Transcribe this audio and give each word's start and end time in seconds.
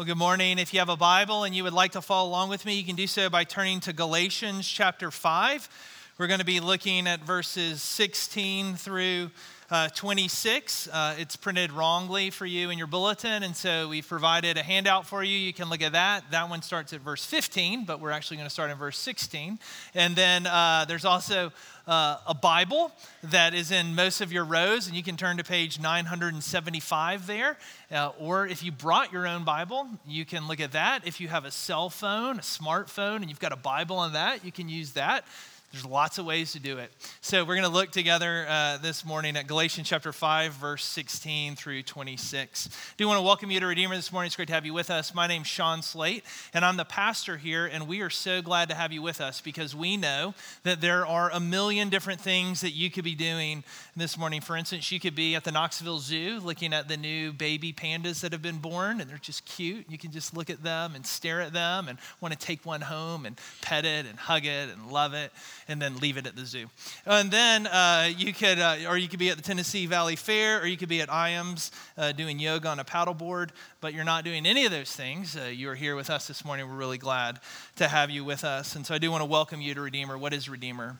Well, 0.00 0.06
good 0.06 0.16
morning. 0.16 0.58
If 0.58 0.72
you 0.72 0.80
have 0.80 0.88
a 0.88 0.96
Bible 0.96 1.44
and 1.44 1.54
you 1.54 1.62
would 1.64 1.74
like 1.74 1.92
to 1.92 2.00
follow 2.00 2.26
along 2.26 2.48
with 2.48 2.64
me, 2.64 2.72
you 2.72 2.84
can 2.84 2.96
do 2.96 3.06
so 3.06 3.28
by 3.28 3.44
turning 3.44 3.80
to 3.80 3.92
Galatians 3.92 4.66
chapter 4.66 5.10
5. 5.10 5.68
We're 6.16 6.26
going 6.26 6.38
to 6.38 6.46
be 6.46 6.58
looking 6.58 7.06
at 7.06 7.22
verses 7.22 7.82
16 7.82 8.76
through 8.76 9.30
uh, 9.70 9.88
26. 9.88 10.88
Uh, 10.88 11.14
it's 11.18 11.36
printed 11.36 11.70
wrongly 11.70 12.30
for 12.30 12.44
you 12.44 12.70
in 12.70 12.78
your 12.78 12.88
bulletin, 12.88 13.44
and 13.44 13.54
so 13.54 13.88
we've 13.88 14.06
provided 14.06 14.56
a 14.56 14.62
handout 14.62 15.06
for 15.06 15.22
you. 15.22 15.36
You 15.36 15.52
can 15.52 15.70
look 15.70 15.80
at 15.80 15.92
that. 15.92 16.24
That 16.32 16.50
one 16.50 16.62
starts 16.62 16.92
at 16.92 17.00
verse 17.00 17.24
15, 17.24 17.84
but 17.84 18.00
we're 18.00 18.10
actually 18.10 18.38
going 18.38 18.48
to 18.48 18.52
start 18.52 18.70
in 18.70 18.76
verse 18.76 18.98
16. 18.98 19.60
And 19.94 20.16
then 20.16 20.46
uh, 20.46 20.86
there's 20.88 21.04
also 21.04 21.52
uh, 21.86 22.18
a 22.26 22.34
Bible 22.34 22.90
that 23.22 23.54
is 23.54 23.70
in 23.70 23.94
most 23.94 24.20
of 24.20 24.32
your 24.32 24.44
rows, 24.44 24.88
and 24.88 24.96
you 24.96 25.04
can 25.04 25.16
turn 25.16 25.36
to 25.36 25.44
page 25.44 25.78
975 25.78 27.26
there. 27.28 27.56
Uh, 27.92 28.10
or 28.18 28.48
if 28.48 28.64
you 28.64 28.72
brought 28.72 29.12
your 29.12 29.26
own 29.26 29.44
Bible, 29.44 29.86
you 30.04 30.24
can 30.24 30.48
look 30.48 30.60
at 30.60 30.72
that. 30.72 31.06
If 31.06 31.20
you 31.20 31.28
have 31.28 31.44
a 31.44 31.50
cell 31.50 31.90
phone, 31.90 32.38
a 32.38 32.42
smartphone, 32.42 33.16
and 33.16 33.28
you've 33.28 33.40
got 33.40 33.52
a 33.52 33.56
Bible 33.56 33.98
on 33.98 34.14
that, 34.14 34.44
you 34.44 34.50
can 34.50 34.68
use 34.68 34.92
that. 34.92 35.24
There's 35.72 35.86
lots 35.86 36.18
of 36.18 36.26
ways 36.26 36.50
to 36.52 36.58
do 36.58 36.78
it. 36.78 36.90
So 37.20 37.44
we're 37.44 37.54
going 37.54 37.62
to 37.62 37.68
look 37.68 37.92
together 37.92 38.44
uh, 38.48 38.78
this 38.78 39.04
morning 39.04 39.36
at 39.36 39.46
Galatians 39.46 39.88
chapter 39.88 40.12
5, 40.12 40.54
verse 40.54 40.84
16 40.84 41.54
through 41.54 41.84
26. 41.84 42.68
I 42.68 42.70
do 42.96 43.06
want 43.06 43.18
to 43.18 43.22
welcome 43.22 43.52
you 43.52 43.60
to 43.60 43.66
Redeemer 43.66 43.94
this 43.94 44.10
morning. 44.10 44.26
It's 44.26 44.34
great 44.34 44.48
to 44.48 44.54
have 44.54 44.66
you 44.66 44.74
with 44.74 44.90
us. 44.90 45.14
My 45.14 45.28
name's 45.28 45.46
Sean 45.46 45.80
Slate, 45.82 46.24
and 46.52 46.64
I'm 46.64 46.76
the 46.76 46.84
pastor 46.84 47.36
here, 47.36 47.66
and 47.66 47.86
we 47.86 48.00
are 48.00 48.10
so 48.10 48.42
glad 48.42 48.68
to 48.70 48.74
have 48.74 48.90
you 48.92 49.00
with 49.00 49.20
us 49.20 49.40
because 49.40 49.72
we 49.72 49.96
know 49.96 50.34
that 50.64 50.80
there 50.80 51.06
are 51.06 51.30
a 51.32 51.38
million 51.38 51.88
different 51.88 52.20
things 52.20 52.62
that 52.62 52.72
you 52.72 52.90
could 52.90 53.04
be 53.04 53.14
doing 53.14 53.62
this 53.94 54.18
morning. 54.18 54.40
For 54.40 54.56
instance, 54.56 54.90
you 54.90 54.98
could 54.98 55.14
be 55.14 55.36
at 55.36 55.44
the 55.44 55.52
Knoxville 55.52 56.00
Zoo 56.00 56.40
looking 56.40 56.74
at 56.74 56.88
the 56.88 56.96
new 56.96 57.32
baby 57.32 57.72
pandas 57.72 58.22
that 58.22 58.32
have 58.32 58.42
been 58.42 58.58
born, 58.58 59.00
and 59.00 59.08
they're 59.08 59.18
just 59.18 59.44
cute. 59.44 59.88
You 59.88 59.98
can 59.98 60.10
just 60.10 60.36
look 60.36 60.50
at 60.50 60.64
them 60.64 60.96
and 60.96 61.06
stare 61.06 61.40
at 61.40 61.52
them 61.52 61.86
and 61.86 61.96
want 62.20 62.32
to 62.32 62.38
take 62.44 62.66
one 62.66 62.80
home 62.80 63.24
and 63.24 63.38
pet 63.62 63.84
it 63.84 64.04
and 64.04 64.18
hug 64.18 64.46
it 64.46 64.68
and 64.68 64.90
love 64.90 65.14
it 65.14 65.30
and 65.70 65.80
then 65.80 65.96
leave 65.98 66.16
it 66.16 66.26
at 66.26 66.36
the 66.36 66.44
zoo. 66.44 66.66
And 67.06 67.30
then 67.30 67.66
uh, 67.66 68.10
you 68.16 68.32
could, 68.32 68.58
uh, 68.58 68.76
or 68.88 68.98
you 68.98 69.08
could 69.08 69.18
be 69.18 69.30
at 69.30 69.36
the 69.36 69.42
Tennessee 69.42 69.86
Valley 69.86 70.16
Fair, 70.16 70.60
or 70.60 70.66
you 70.66 70.76
could 70.76 70.88
be 70.88 71.00
at 71.00 71.08
Ijams 71.08 71.70
uh, 71.96 72.12
doing 72.12 72.38
yoga 72.38 72.68
on 72.68 72.80
a 72.80 72.84
paddleboard, 72.84 73.50
but 73.80 73.94
you're 73.94 74.04
not 74.04 74.24
doing 74.24 74.46
any 74.46 74.64
of 74.64 74.72
those 74.72 74.92
things. 74.92 75.36
Uh, 75.36 75.44
you 75.44 75.70
are 75.70 75.74
here 75.74 75.96
with 75.96 76.10
us 76.10 76.26
this 76.26 76.44
morning. 76.44 76.68
We're 76.68 76.74
really 76.74 76.98
glad 76.98 77.38
to 77.76 77.88
have 77.88 78.10
you 78.10 78.24
with 78.24 78.44
us. 78.44 78.76
And 78.76 78.84
so 78.84 78.94
I 78.94 78.98
do 78.98 79.10
want 79.10 79.22
to 79.22 79.26
welcome 79.26 79.60
you 79.60 79.74
to 79.74 79.80
Redeemer. 79.80 80.18
What 80.18 80.34
is 80.34 80.48
Redeemer? 80.48 80.98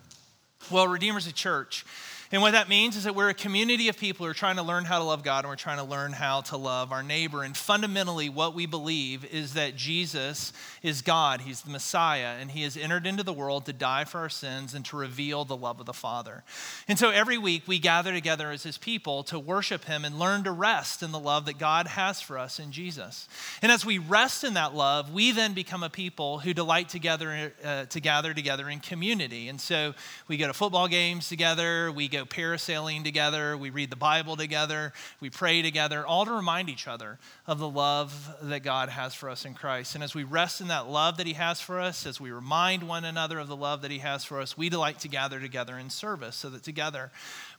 Well, 0.71 0.87
Redeemer's 0.87 1.27
a 1.27 1.33
church. 1.33 1.85
And 2.33 2.43
what 2.43 2.53
that 2.53 2.69
means 2.69 2.97
is 2.97 3.05
that 3.05 3.17
we're 3.17 3.31
a 3.31 3.35
community 3.35 3.89
of 3.89 3.99
people 3.99 4.25
who 4.25 4.31
are 4.31 4.35
trying 4.35 4.55
to 4.55 4.63
learn 4.63 4.85
how 4.85 4.99
to 4.99 5.05
love 5.05 5.25
God 5.25 5.45
and 5.45 5.51
we're 5.51 5.57
trying 5.57 5.79
to 5.79 5.85
learn 5.85 6.13
how 6.13 6.43
to 6.43 6.57
love 6.57 6.93
our 6.93 7.03
neighbor. 7.03 7.43
And 7.43 7.57
fundamentally, 7.57 8.29
what 8.29 8.55
we 8.55 8.67
believe 8.67 9.25
is 9.25 9.55
that 9.55 9.75
Jesus 9.75 10.53
is 10.81 11.03
God, 11.03 11.41
He's 11.41 11.63
the 11.63 11.71
Messiah, 11.71 12.37
and 12.41 12.53
He 12.53 12.63
has 12.63 12.77
entered 12.77 13.05
into 13.05 13.25
the 13.25 13.33
world 13.33 13.67
to 13.67 13.73
die 13.73 14.05
for 14.05 14.19
our 14.19 14.29
sins 14.29 14.75
and 14.75 14.85
to 14.87 14.97
reveal 14.97 15.45
the 15.45 15.57
love 15.57 15.81
of 15.81 15.87
the 15.87 15.93
Father. 15.93 16.45
And 16.87 17.01
so 17.01 17.11
every 17.11 17.37
week 17.37 17.65
we 17.67 17.81
gather 17.81 18.13
together 18.13 18.53
as 18.53 18.63
His 18.63 18.79
people 18.79 19.25
to 19.25 19.39
worship 19.39 19.87
Him 19.87 20.05
and 20.05 20.17
learn 20.17 20.45
to 20.45 20.53
rest 20.53 21.03
in 21.03 21.11
the 21.11 21.19
love 21.19 21.47
that 21.47 21.59
God 21.59 21.89
has 21.89 22.21
for 22.21 22.39
us 22.39 22.61
in 22.61 22.71
Jesus. 22.71 23.29
And 23.61 23.73
as 23.73 23.85
we 23.85 23.99
rest 23.99 24.45
in 24.45 24.55
that 24.55 24.73
love, 24.73 25.13
we 25.13 25.33
then 25.33 25.53
become 25.53 25.83
a 25.83 25.91
people 25.91 26.39
who 26.39 26.55
delight 26.55 26.91
together 26.91 27.53
uh, 27.65 27.87
to 27.87 28.01
gather 28.01 28.35
together 28.35 28.69
in 28.69 28.79
community. 28.79 29.49
And 29.49 29.61
so 29.61 29.95
we 30.29 30.37
go 30.37 30.47
to 30.47 30.55
football 30.55 30.87
games 30.87 31.29
together, 31.29 31.91
we 31.91 32.07
go 32.07 32.20
go 32.21 32.27
parasailing 32.27 33.05
together, 33.05 33.57
we 33.57 33.71
read 33.71 33.91
the 33.91 33.97
Bible 33.97 34.37
together, 34.37 34.93
we 35.21 35.31
pray 35.31 35.63
together, 35.63 36.07
all 36.07 36.25
to 36.25 36.33
remind 36.33 36.69
each 36.69 36.87
other 36.87 37.19
of 37.47 37.59
the 37.59 37.69
love 37.69 38.37
that 38.43 38.63
God 38.63 38.89
has 38.89 39.15
for 39.15 39.29
us 39.29 39.45
in 39.45 39.55
Christ. 39.55 39.95
And 39.95 40.05
as 40.05 40.15
we 40.15 40.25
rest 40.25 40.61
in 40.61 40.69
that 40.69 40.89
love 40.89 41.17
that 41.17 41.27
He 41.27 41.35
has 41.35 41.61
for 41.61 41.81
us, 41.81 42.07
as 42.07 42.21
we 42.21 42.31
remind 42.31 42.83
one 42.83 43.05
another 43.05 43.39
of 43.39 43.49
the 43.49 43.57
love 43.57 43.83
that 43.83 43.91
He 43.91 43.99
has 43.99 44.25
for 44.25 44.41
us, 44.41 44.57
we 44.57 44.69
delight 44.69 45.01
to 45.01 45.09
gather 45.09 45.41
together 45.41 45.79
in 45.79 45.91
service 45.91 46.37
so 46.37 46.51
that 46.51 46.63
together 46.63 47.11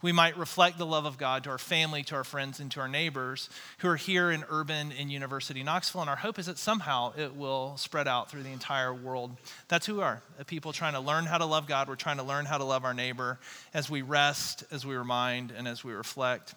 we 0.02 0.12
might 0.12 0.38
reflect 0.38 0.78
the 0.78 0.86
love 0.86 1.06
of 1.06 1.18
God 1.18 1.44
to 1.44 1.50
our 1.50 1.57
family, 1.57 2.03
to 2.03 2.16
our 2.16 2.24
friends, 2.24 2.59
and 2.59 2.72
to 2.72 2.80
our 2.80 2.88
neighbors 2.88 3.50
who 3.80 3.88
are 3.88 3.96
here 3.96 4.31
in 4.31 4.44
urban 4.50 4.91
and 4.91 5.12
university 5.12 5.63
Knoxville. 5.63 6.02
And 6.02 6.09
our 6.09 6.16
hope 6.16 6.40
is 6.40 6.47
that 6.47 6.57
somehow 6.57 7.13
it 7.16 7.36
will 7.36 7.78
spread 7.78 8.07
out 8.07 8.30
through 8.30 8.44
the 8.44 8.52
entire 8.52 8.94
world. 8.94 9.38
That's 9.68 9.86
who 9.86 9.96
we 9.96 10.03
are, 10.03 10.22
people 10.47 10.74
trying 10.74 10.94
to 10.94 11.00
learn 11.00 11.25
how 11.25 11.38
to 11.38 11.46
love 11.46 11.68
God. 11.68 11.88
We're 11.88 11.96
trying 11.96 12.18
to 12.18 12.24
learn 12.24 12.46
how 12.46 12.57
to 12.57 12.63
love 12.63 12.84
our 12.84 12.94
neighbor 12.94 13.40
as 13.74 13.90
we 13.90 14.02
rest, 14.02 14.50
as 14.72 14.85
we 14.85 14.95
remind, 14.95 15.51
and 15.51 15.67
as 15.67 15.84
we 15.84 15.94
reflect. 15.94 16.56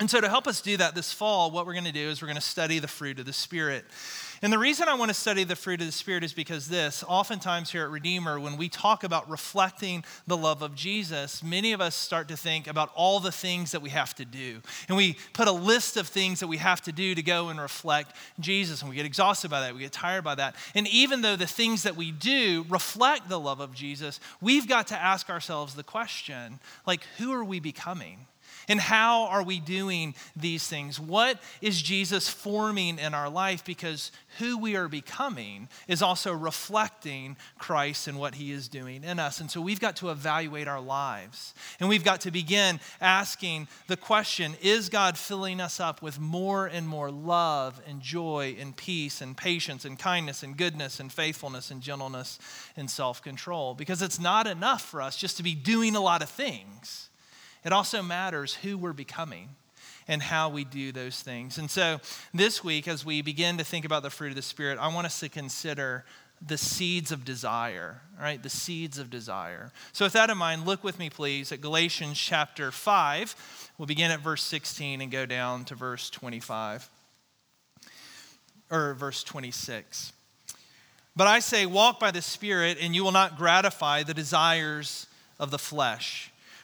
And 0.00 0.08
so, 0.08 0.20
to 0.20 0.28
help 0.28 0.46
us 0.46 0.60
do 0.60 0.76
that 0.76 0.94
this 0.94 1.12
fall, 1.12 1.50
what 1.50 1.66
we're 1.66 1.72
going 1.72 1.84
to 1.84 1.92
do 1.92 2.08
is 2.08 2.22
we're 2.22 2.28
going 2.28 2.36
to 2.36 2.40
study 2.40 2.78
the 2.78 2.88
fruit 2.88 3.18
of 3.18 3.26
the 3.26 3.32
Spirit. 3.32 3.84
And 4.40 4.52
the 4.52 4.58
reason 4.58 4.88
I 4.88 4.94
want 4.94 5.08
to 5.08 5.14
study 5.14 5.42
the 5.42 5.56
fruit 5.56 5.80
of 5.80 5.86
the 5.86 5.92
Spirit 5.92 6.22
is 6.22 6.32
because 6.32 6.68
this, 6.68 7.02
oftentimes 7.08 7.70
here 7.70 7.82
at 7.82 7.90
Redeemer, 7.90 8.38
when 8.38 8.56
we 8.56 8.68
talk 8.68 9.02
about 9.02 9.28
reflecting 9.28 10.04
the 10.26 10.36
love 10.36 10.62
of 10.62 10.76
Jesus, 10.76 11.42
many 11.42 11.72
of 11.72 11.80
us 11.80 11.96
start 11.96 12.28
to 12.28 12.36
think 12.36 12.68
about 12.68 12.90
all 12.94 13.18
the 13.18 13.32
things 13.32 13.72
that 13.72 13.82
we 13.82 13.90
have 13.90 14.14
to 14.14 14.24
do. 14.24 14.60
And 14.86 14.96
we 14.96 15.16
put 15.32 15.48
a 15.48 15.52
list 15.52 15.96
of 15.96 16.06
things 16.06 16.38
that 16.40 16.46
we 16.46 16.58
have 16.58 16.80
to 16.82 16.92
do 16.92 17.16
to 17.16 17.22
go 17.22 17.48
and 17.48 17.60
reflect 17.60 18.14
Jesus. 18.38 18.80
And 18.80 18.90
we 18.90 18.96
get 18.96 19.06
exhausted 19.06 19.50
by 19.50 19.60
that, 19.60 19.74
we 19.74 19.80
get 19.80 19.92
tired 19.92 20.22
by 20.22 20.36
that. 20.36 20.54
And 20.74 20.86
even 20.88 21.22
though 21.22 21.36
the 21.36 21.46
things 21.46 21.82
that 21.82 21.96
we 21.96 22.12
do 22.12 22.64
reflect 22.68 23.28
the 23.28 23.40
love 23.40 23.58
of 23.58 23.74
Jesus, 23.74 24.20
we've 24.40 24.68
got 24.68 24.86
to 24.88 24.96
ask 24.96 25.30
ourselves 25.30 25.74
the 25.74 25.82
question 25.82 26.60
like, 26.86 27.02
who 27.18 27.32
are 27.32 27.44
we 27.44 27.58
becoming? 27.58 28.26
And 28.68 28.80
how 28.80 29.24
are 29.24 29.42
we 29.42 29.60
doing 29.60 30.14
these 30.36 30.66
things? 30.66 31.00
What 31.00 31.40
is 31.62 31.80
Jesus 31.80 32.28
forming 32.28 32.98
in 32.98 33.14
our 33.14 33.30
life? 33.30 33.64
Because 33.64 34.12
who 34.38 34.58
we 34.58 34.76
are 34.76 34.88
becoming 34.88 35.68
is 35.88 36.02
also 36.02 36.32
reflecting 36.32 37.36
Christ 37.58 38.08
and 38.08 38.18
what 38.18 38.34
he 38.34 38.52
is 38.52 38.68
doing 38.68 39.04
in 39.04 39.18
us. 39.18 39.40
And 39.40 39.50
so 39.50 39.60
we've 39.60 39.80
got 39.80 39.96
to 39.96 40.10
evaluate 40.10 40.68
our 40.68 40.80
lives. 40.80 41.54
And 41.80 41.88
we've 41.88 42.04
got 42.04 42.20
to 42.22 42.30
begin 42.30 42.78
asking 43.00 43.68
the 43.86 43.96
question 43.96 44.54
Is 44.60 44.88
God 44.88 45.16
filling 45.16 45.60
us 45.60 45.80
up 45.80 46.02
with 46.02 46.20
more 46.20 46.66
and 46.66 46.86
more 46.86 47.10
love 47.10 47.80
and 47.86 48.00
joy 48.02 48.56
and 48.58 48.76
peace 48.76 49.20
and 49.20 49.36
patience 49.36 49.84
and 49.84 49.98
kindness 49.98 50.42
and 50.42 50.56
goodness 50.56 51.00
and 51.00 51.12
faithfulness 51.12 51.70
and 51.70 51.80
gentleness 51.80 52.38
and 52.76 52.90
self 52.90 53.22
control? 53.22 53.74
Because 53.74 54.02
it's 54.02 54.20
not 54.20 54.46
enough 54.46 54.82
for 54.82 55.00
us 55.00 55.16
just 55.16 55.36
to 55.38 55.42
be 55.42 55.54
doing 55.54 55.96
a 55.96 56.00
lot 56.00 56.22
of 56.22 56.28
things. 56.28 57.08
It 57.64 57.72
also 57.72 58.02
matters 58.02 58.54
who 58.54 58.78
we're 58.78 58.92
becoming 58.92 59.50
and 60.06 60.22
how 60.22 60.48
we 60.48 60.64
do 60.64 60.90
those 60.90 61.20
things. 61.20 61.58
And 61.58 61.70
so 61.70 62.00
this 62.32 62.64
week, 62.64 62.88
as 62.88 63.04
we 63.04 63.20
begin 63.20 63.58
to 63.58 63.64
think 63.64 63.84
about 63.84 64.02
the 64.02 64.10
fruit 64.10 64.30
of 64.30 64.36
the 64.36 64.42
Spirit, 64.42 64.78
I 64.78 64.92
want 64.92 65.06
us 65.06 65.20
to 65.20 65.28
consider 65.28 66.04
the 66.46 66.56
seeds 66.56 67.12
of 67.12 67.24
desire, 67.24 68.00
right? 68.20 68.42
The 68.42 68.48
seeds 68.48 68.98
of 68.98 69.10
desire. 69.10 69.72
So, 69.92 70.04
with 70.04 70.12
that 70.12 70.30
in 70.30 70.38
mind, 70.38 70.66
look 70.66 70.84
with 70.84 70.98
me, 70.98 71.10
please, 71.10 71.50
at 71.50 71.60
Galatians 71.60 72.18
chapter 72.18 72.70
5. 72.70 73.72
We'll 73.76 73.86
begin 73.86 74.10
at 74.10 74.20
verse 74.20 74.42
16 74.44 75.00
and 75.00 75.10
go 75.10 75.26
down 75.26 75.64
to 75.66 75.74
verse 75.74 76.10
25, 76.10 76.88
or 78.70 78.94
verse 78.94 79.24
26. 79.24 80.12
But 81.16 81.26
I 81.26 81.40
say, 81.40 81.66
walk 81.66 81.98
by 81.98 82.12
the 82.12 82.22
Spirit, 82.22 82.78
and 82.80 82.94
you 82.94 83.02
will 83.02 83.12
not 83.12 83.36
gratify 83.36 84.04
the 84.04 84.14
desires 84.14 85.08
of 85.40 85.50
the 85.50 85.58
flesh. 85.58 86.30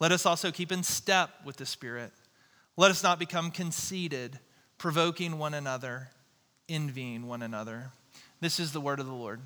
let 0.00 0.12
us 0.12 0.26
also 0.26 0.50
keep 0.50 0.72
in 0.72 0.82
step 0.82 1.30
with 1.44 1.56
the 1.56 1.66
Spirit. 1.66 2.12
Let 2.76 2.90
us 2.90 3.02
not 3.02 3.18
become 3.18 3.50
conceited, 3.50 4.38
provoking 4.78 5.38
one 5.38 5.54
another, 5.54 6.10
envying 6.68 7.26
one 7.26 7.42
another. 7.42 7.92
This 8.40 8.58
is 8.58 8.72
the 8.72 8.80
word 8.80 9.00
of 9.00 9.06
the 9.06 9.12
Lord. 9.12 9.40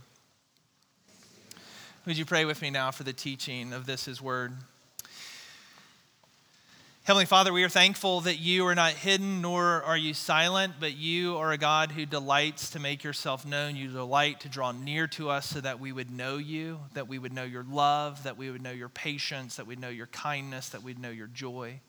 Would 2.06 2.16
you 2.16 2.24
pray 2.24 2.46
with 2.46 2.62
me 2.62 2.70
now 2.70 2.90
for 2.90 3.02
the 3.02 3.12
teaching 3.12 3.72
of 3.74 3.84
this, 3.84 4.06
his 4.06 4.22
word? 4.22 4.52
Heavenly 7.08 7.24
Father, 7.24 7.54
we 7.54 7.64
are 7.64 7.70
thankful 7.70 8.20
that 8.20 8.38
you 8.38 8.66
are 8.66 8.74
not 8.74 8.92
hidden 8.92 9.40
nor 9.40 9.82
are 9.82 9.96
you 9.96 10.12
silent, 10.12 10.74
but 10.78 10.94
you 10.94 11.38
are 11.38 11.52
a 11.52 11.56
God 11.56 11.90
who 11.90 12.04
delights 12.04 12.68
to 12.72 12.80
make 12.80 13.02
yourself 13.02 13.46
known. 13.46 13.76
You 13.76 13.88
delight 13.88 14.40
to 14.40 14.50
draw 14.50 14.72
near 14.72 15.06
to 15.06 15.30
us 15.30 15.46
so 15.46 15.62
that 15.62 15.80
we 15.80 15.90
would 15.90 16.10
know 16.10 16.36
you, 16.36 16.80
that 16.92 17.08
we 17.08 17.18
would 17.18 17.32
know 17.32 17.44
your 17.44 17.64
love, 17.64 18.24
that 18.24 18.36
we 18.36 18.50
would 18.50 18.60
know 18.60 18.72
your 18.72 18.90
patience, 18.90 19.56
that 19.56 19.66
we'd 19.66 19.80
know 19.80 19.88
your 19.88 20.08
kindness, 20.08 20.68
that 20.68 20.82
we'd 20.82 20.98
know 20.98 21.08
your 21.08 21.28
joy. 21.28 21.80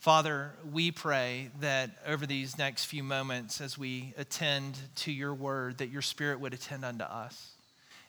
Father, 0.00 0.50
we 0.72 0.90
pray 0.90 1.50
that 1.60 1.90
over 2.04 2.26
these 2.26 2.58
next 2.58 2.86
few 2.86 3.04
moments, 3.04 3.60
as 3.60 3.78
we 3.78 4.12
attend 4.18 4.76
to 4.96 5.12
your 5.12 5.34
word, 5.34 5.78
that 5.78 5.90
your 5.90 6.02
spirit 6.02 6.40
would 6.40 6.52
attend 6.52 6.84
unto 6.84 7.04
us 7.04 7.52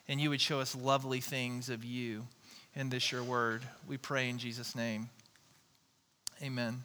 and 0.08 0.20
you 0.20 0.30
would 0.30 0.40
show 0.40 0.58
us 0.58 0.74
lovely 0.74 1.20
things 1.20 1.68
of 1.68 1.84
you 1.84 2.26
in 2.74 2.88
this 2.88 3.12
your 3.12 3.22
word. 3.22 3.62
We 3.86 3.98
pray 3.98 4.28
in 4.28 4.38
Jesus' 4.38 4.74
name. 4.74 5.10
Amen. 6.44 6.84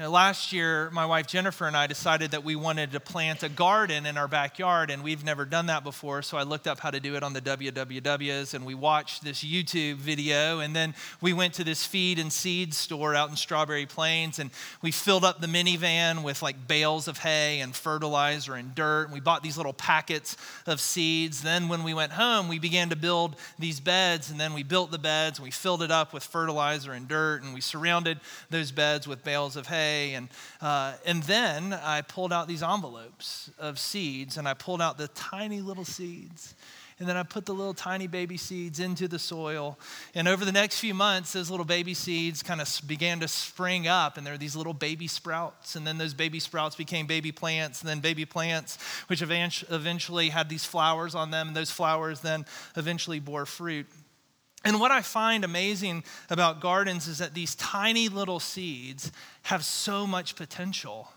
Know, 0.00 0.10
last 0.12 0.52
year, 0.52 0.90
my 0.92 1.06
wife 1.06 1.26
Jennifer 1.26 1.66
and 1.66 1.76
I 1.76 1.88
decided 1.88 2.30
that 2.30 2.44
we 2.44 2.54
wanted 2.54 2.92
to 2.92 3.00
plant 3.00 3.42
a 3.42 3.48
garden 3.48 4.06
in 4.06 4.16
our 4.16 4.28
backyard, 4.28 4.92
and 4.92 5.02
we've 5.02 5.24
never 5.24 5.44
done 5.44 5.66
that 5.66 5.82
before. 5.82 6.22
So 6.22 6.38
I 6.38 6.44
looked 6.44 6.68
up 6.68 6.78
how 6.78 6.92
to 6.92 7.00
do 7.00 7.16
it 7.16 7.24
on 7.24 7.32
the 7.32 7.40
WWWs, 7.40 8.54
and 8.54 8.64
we 8.64 8.76
watched 8.76 9.24
this 9.24 9.42
YouTube 9.42 9.96
video. 9.96 10.60
And 10.60 10.76
then 10.76 10.94
we 11.20 11.32
went 11.32 11.54
to 11.54 11.64
this 11.64 11.84
feed 11.84 12.20
and 12.20 12.32
seed 12.32 12.74
store 12.74 13.16
out 13.16 13.28
in 13.28 13.34
Strawberry 13.34 13.86
Plains, 13.86 14.38
and 14.38 14.52
we 14.82 14.92
filled 14.92 15.24
up 15.24 15.40
the 15.40 15.48
minivan 15.48 16.22
with 16.22 16.42
like 16.42 16.68
bales 16.68 17.08
of 17.08 17.18
hay 17.18 17.58
and 17.58 17.74
fertilizer 17.74 18.54
and 18.54 18.76
dirt. 18.76 19.06
And 19.06 19.12
we 19.12 19.18
bought 19.18 19.42
these 19.42 19.56
little 19.56 19.72
packets 19.72 20.36
of 20.64 20.80
seeds. 20.80 21.42
Then, 21.42 21.66
when 21.66 21.82
we 21.82 21.92
went 21.92 22.12
home, 22.12 22.46
we 22.46 22.60
began 22.60 22.90
to 22.90 22.96
build 22.96 23.34
these 23.58 23.80
beds, 23.80 24.30
and 24.30 24.38
then 24.38 24.54
we 24.54 24.62
built 24.62 24.92
the 24.92 24.98
beds, 24.98 25.40
and 25.40 25.44
we 25.44 25.50
filled 25.50 25.82
it 25.82 25.90
up 25.90 26.14
with 26.14 26.22
fertilizer 26.22 26.92
and 26.92 27.08
dirt, 27.08 27.42
and 27.42 27.52
we 27.52 27.60
surrounded 27.60 28.20
those 28.48 28.70
beds 28.70 29.08
with 29.08 29.24
bales 29.24 29.56
of 29.56 29.66
hay 29.66 29.87
and, 30.14 30.28
uh, 30.60 30.94
and 31.04 31.22
then 31.24 31.72
I 31.72 32.02
pulled 32.02 32.32
out 32.32 32.48
these 32.48 32.62
envelopes 32.62 33.50
of 33.58 33.78
seeds 33.78 34.36
and 34.36 34.48
I 34.48 34.54
pulled 34.54 34.82
out 34.82 34.98
the 34.98 35.08
tiny 35.08 35.60
little 35.60 35.84
seeds. 35.84 36.54
And 37.00 37.08
then 37.08 37.16
I 37.16 37.22
put 37.22 37.46
the 37.46 37.54
little 37.54 37.74
tiny 37.74 38.08
baby 38.08 38.36
seeds 38.36 38.80
into 38.80 39.06
the 39.06 39.20
soil. 39.20 39.78
And 40.16 40.26
over 40.26 40.44
the 40.44 40.50
next 40.50 40.80
few 40.80 40.94
months, 40.94 41.32
those 41.32 41.48
little 41.48 41.64
baby 41.64 41.94
seeds 41.94 42.42
kind 42.42 42.60
of 42.60 42.68
began 42.88 43.20
to 43.20 43.28
spring 43.28 43.86
up, 43.86 44.16
and 44.16 44.26
there 44.26 44.34
were 44.34 44.38
these 44.38 44.56
little 44.56 44.74
baby 44.74 45.06
sprouts. 45.06 45.76
And 45.76 45.86
then 45.86 45.96
those 45.96 46.12
baby 46.12 46.40
sprouts 46.40 46.74
became 46.74 47.06
baby 47.06 47.30
plants, 47.30 47.82
and 47.82 47.88
then 47.88 48.00
baby 48.00 48.24
plants, 48.24 48.78
which 49.06 49.22
eventually 49.22 50.30
had 50.30 50.48
these 50.48 50.64
flowers 50.64 51.14
on 51.14 51.30
them. 51.30 51.48
And 51.48 51.56
those 51.56 51.70
flowers 51.70 52.20
then 52.20 52.44
eventually 52.74 53.20
bore 53.20 53.46
fruit. 53.46 53.86
And 54.64 54.80
what 54.80 54.90
I 54.90 55.02
find 55.02 55.44
amazing 55.44 56.04
about 56.30 56.60
gardens 56.60 57.06
is 57.06 57.18
that 57.18 57.34
these 57.34 57.54
tiny 57.54 58.08
little 58.08 58.40
seeds 58.40 59.12
have 59.42 59.64
so 59.64 60.06
much 60.06 60.34
potential. 60.36 61.12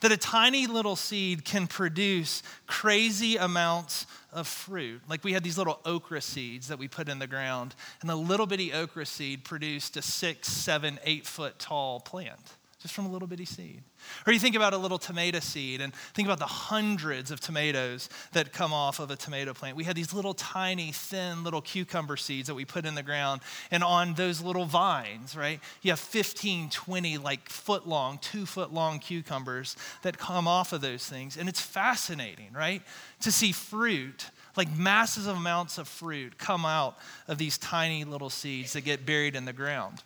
That 0.00 0.12
a 0.12 0.16
tiny 0.16 0.66
little 0.66 0.96
seed 0.96 1.44
can 1.44 1.66
produce 1.66 2.42
crazy 2.66 3.36
amounts 3.36 4.06
of 4.32 4.48
fruit. 4.48 5.02
Like 5.10 5.22
we 5.22 5.34
had 5.34 5.44
these 5.44 5.58
little 5.58 5.78
okra 5.84 6.22
seeds 6.22 6.68
that 6.68 6.78
we 6.78 6.88
put 6.88 7.10
in 7.10 7.18
the 7.18 7.26
ground, 7.26 7.74
and 8.00 8.10
a 8.10 8.16
little 8.16 8.46
bitty 8.46 8.72
okra 8.72 9.04
seed 9.04 9.44
produced 9.44 9.98
a 9.98 10.02
six, 10.02 10.48
seven, 10.48 10.98
eight 11.04 11.26
foot 11.26 11.58
tall 11.58 12.00
plant 12.00 12.56
just 12.80 12.94
from 12.94 13.04
a 13.04 13.10
little 13.10 13.28
bitty 13.28 13.44
seed. 13.44 13.82
Or 14.26 14.32
you 14.32 14.38
think 14.38 14.56
about 14.56 14.72
a 14.72 14.78
little 14.78 14.98
tomato 14.98 15.38
seed 15.40 15.82
and 15.82 15.94
think 16.14 16.26
about 16.26 16.38
the 16.38 16.46
hundreds 16.46 17.30
of 17.30 17.38
tomatoes 17.38 18.08
that 18.32 18.54
come 18.54 18.72
off 18.72 19.00
of 19.00 19.10
a 19.10 19.16
tomato 19.16 19.52
plant. 19.52 19.76
We 19.76 19.84
had 19.84 19.96
these 19.96 20.14
little 20.14 20.32
tiny, 20.32 20.90
thin 20.90 21.44
little 21.44 21.60
cucumber 21.60 22.16
seeds 22.16 22.48
that 22.48 22.54
we 22.54 22.64
put 22.64 22.86
in 22.86 22.94
the 22.94 23.02
ground. 23.02 23.42
And 23.70 23.84
on 23.84 24.14
those 24.14 24.40
little 24.40 24.64
vines, 24.64 25.36
right, 25.36 25.60
you 25.82 25.90
have 25.90 26.00
15, 26.00 26.70
20, 26.70 27.18
like 27.18 27.50
foot 27.50 27.86
long, 27.86 28.18
two 28.18 28.46
foot 28.46 28.72
long 28.72 28.98
cucumbers 28.98 29.76
that 30.02 30.16
come 30.16 30.48
off 30.48 30.72
of 30.72 30.80
those 30.80 31.06
things. 31.06 31.36
And 31.36 31.50
it's 31.50 31.60
fascinating, 31.60 32.52
right, 32.54 32.82
to 33.20 33.30
see 33.30 33.52
fruit 33.52 34.30
like 34.56 34.76
massive 34.76 35.28
amounts 35.28 35.78
of 35.78 35.86
fruit 35.86 36.36
come 36.36 36.64
out 36.64 36.98
of 37.28 37.38
these 37.38 37.56
tiny 37.56 38.04
little 38.04 38.30
seeds 38.30 38.72
that 38.72 38.80
get 38.80 39.06
buried 39.06 39.36
in 39.36 39.44
the 39.44 39.52
ground. 39.52 40.02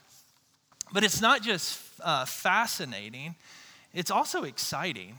But 0.94 1.02
it's 1.02 1.20
not 1.20 1.42
just 1.42 1.80
uh, 2.00 2.24
fascinating, 2.24 3.34
it's 3.92 4.12
also 4.12 4.44
exciting. 4.44 5.18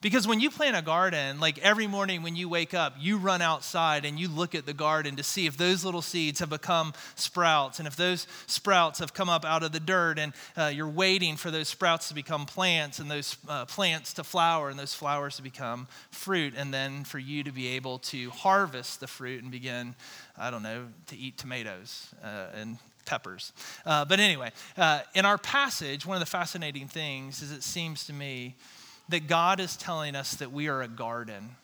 Because 0.00 0.26
when 0.26 0.40
you 0.40 0.50
plant 0.50 0.74
a 0.74 0.82
garden, 0.82 1.38
like 1.38 1.58
every 1.58 1.86
morning 1.86 2.22
when 2.22 2.34
you 2.34 2.48
wake 2.48 2.74
up, 2.74 2.94
you 2.98 3.18
run 3.18 3.40
outside 3.40 4.04
and 4.04 4.18
you 4.18 4.26
look 4.26 4.54
at 4.56 4.66
the 4.66 4.72
garden 4.72 5.14
to 5.16 5.22
see 5.22 5.46
if 5.46 5.56
those 5.56 5.84
little 5.84 6.02
seeds 6.02 6.40
have 6.40 6.50
become 6.50 6.92
sprouts 7.14 7.78
and 7.78 7.86
if 7.86 7.94
those 7.94 8.26
sprouts 8.46 8.98
have 8.98 9.14
come 9.14 9.28
up 9.28 9.44
out 9.44 9.62
of 9.62 9.70
the 9.70 9.78
dirt. 9.78 10.18
And 10.18 10.32
uh, 10.56 10.72
you're 10.74 10.88
waiting 10.88 11.36
for 11.36 11.52
those 11.52 11.68
sprouts 11.68 12.08
to 12.08 12.14
become 12.14 12.46
plants 12.46 12.98
and 12.98 13.08
those 13.08 13.36
uh, 13.48 13.66
plants 13.66 14.14
to 14.14 14.24
flower 14.24 14.70
and 14.70 14.78
those 14.78 14.94
flowers 14.94 15.36
to 15.36 15.42
become 15.42 15.86
fruit. 16.10 16.54
And 16.56 16.72
then 16.74 17.04
for 17.04 17.18
you 17.18 17.44
to 17.44 17.52
be 17.52 17.68
able 17.68 17.98
to 17.98 18.30
harvest 18.30 18.98
the 18.98 19.06
fruit 19.06 19.42
and 19.42 19.52
begin, 19.52 19.94
I 20.38 20.50
don't 20.50 20.64
know, 20.64 20.86
to 21.08 21.16
eat 21.16 21.36
tomatoes 21.36 22.08
uh, 22.24 22.46
and 22.54 22.78
peppers. 23.04 23.52
Uh, 23.84 24.04
but 24.04 24.20
anyway, 24.20 24.50
uh, 24.76 25.00
in 25.14 25.24
our 25.24 25.38
passage, 25.38 26.06
one 26.06 26.16
of 26.16 26.20
the 26.20 26.26
fascinating 26.26 26.88
things 26.88 27.42
is 27.42 27.52
it 27.52 27.62
seems 27.62 28.04
to 28.06 28.12
me 28.12 28.56
that 29.08 29.26
God 29.26 29.60
is 29.60 29.76
telling 29.76 30.14
us 30.14 30.34
that 30.36 30.52
we 30.52 30.68
are 30.68 30.82
a 30.82 30.88
garden. 30.88 31.56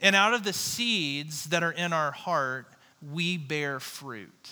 And 0.00 0.16
out 0.16 0.34
of 0.34 0.44
the 0.44 0.52
seeds 0.52 1.46
that 1.46 1.62
are 1.62 1.72
in 1.72 1.92
our 1.92 2.10
heart, 2.10 2.66
we 3.12 3.36
bear 3.36 3.80
fruit. 3.80 4.50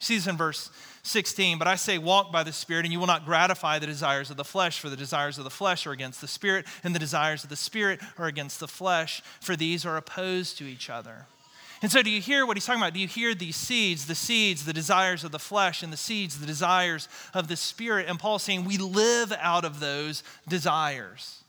See 0.00 0.16
this 0.16 0.26
in 0.26 0.36
verse 0.36 0.70
16, 1.02 1.58
but 1.58 1.66
I 1.66 1.76
say, 1.76 1.96
walk 1.96 2.30
by 2.30 2.42
the 2.42 2.52
Spirit, 2.52 2.84
and 2.84 2.92
you 2.92 3.00
will 3.00 3.06
not 3.06 3.24
gratify 3.24 3.78
the 3.78 3.86
desires 3.86 4.30
of 4.30 4.36
the 4.36 4.44
flesh, 4.44 4.78
for 4.78 4.90
the 4.90 4.96
desires 4.96 5.38
of 5.38 5.44
the 5.44 5.50
flesh 5.50 5.86
are 5.86 5.92
against 5.92 6.20
the 6.20 6.28
Spirit, 6.28 6.66
and 6.82 6.94
the 6.94 6.98
desires 6.98 7.42
of 7.42 7.48
the 7.48 7.56
Spirit 7.56 8.00
are 8.18 8.26
against 8.26 8.60
the 8.60 8.68
flesh, 8.68 9.22
for 9.40 9.56
these 9.56 9.86
are 9.86 9.96
opposed 9.96 10.58
to 10.58 10.64
each 10.64 10.90
other 10.90 11.26
and 11.84 11.92
so, 11.92 12.02
do 12.02 12.08
you 12.08 12.22
hear 12.22 12.46
what 12.46 12.56
he's 12.56 12.64
talking 12.64 12.80
about? 12.80 12.94
Do 12.94 12.98
you 12.98 13.06
hear 13.06 13.34
these 13.34 13.56
seeds, 13.56 14.06
the 14.06 14.14
seeds, 14.14 14.64
the 14.64 14.72
desires 14.72 15.22
of 15.22 15.32
the 15.32 15.38
flesh, 15.38 15.82
and 15.82 15.92
the 15.92 15.98
seeds, 15.98 16.38
the 16.38 16.46
desires 16.46 17.10
of 17.34 17.46
the 17.46 17.56
spirit? 17.56 18.06
And 18.08 18.18
Paul's 18.18 18.42
saying 18.42 18.64
we 18.64 18.78
live 18.78 19.34
out 19.38 19.66
of 19.66 19.80
those 19.80 20.22
desires. 20.48 21.43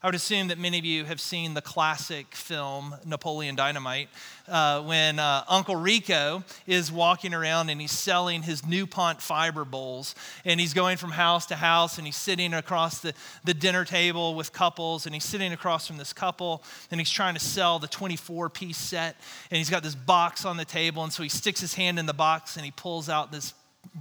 I 0.00 0.06
would 0.06 0.14
assume 0.14 0.46
that 0.48 0.58
many 0.58 0.78
of 0.78 0.84
you 0.84 1.04
have 1.06 1.20
seen 1.20 1.54
the 1.54 1.60
classic 1.60 2.32
film 2.32 2.94
Napoleon 3.04 3.56
Dynamite 3.56 4.08
uh, 4.46 4.80
when 4.82 5.18
uh, 5.18 5.42
Uncle 5.48 5.74
Rico 5.74 6.44
is 6.68 6.92
walking 6.92 7.34
around 7.34 7.68
and 7.68 7.80
he's 7.80 7.90
selling 7.90 8.42
his 8.42 8.62
NuPont 8.62 9.20
fiber 9.20 9.64
bowls. 9.64 10.14
And 10.44 10.60
he's 10.60 10.72
going 10.72 10.98
from 10.98 11.10
house 11.10 11.46
to 11.46 11.56
house 11.56 11.98
and 11.98 12.06
he's 12.06 12.14
sitting 12.14 12.54
across 12.54 13.00
the, 13.00 13.12
the 13.42 13.54
dinner 13.54 13.84
table 13.84 14.36
with 14.36 14.52
couples 14.52 15.04
and 15.04 15.16
he's 15.16 15.24
sitting 15.24 15.52
across 15.52 15.88
from 15.88 15.96
this 15.96 16.12
couple 16.12 16.62
and 16.92 17.00
he's 17.00 17.10
trying 17.10 17.34
to 17.34 17.40
sell 17.40 17.80
the 17.80 17.88
24 17.88 18.50
piece 18.50 18.78
set. 18.78 19.16
And 19.50 19.58
he's 19.58 19.68
got 19.68 19.82
this 19.82 19.96
box 19.96 20.44
on 20.44 20.56
the 20.56 20.64
table. 20.64 21.02
And 21.02 21.12
so 21.12 21.24
he 21.24 21.28
sticks 21.28 21.60
his 21.60 21.74
hand 21.74 21.98
in 21.98 22.06
the 22.06 22.14
box 22.14 22.54
and 22.54 22.64
he 22.64 22.70
pulls 22.70 23.08
out 23.08 23.32
this 23.32 23.52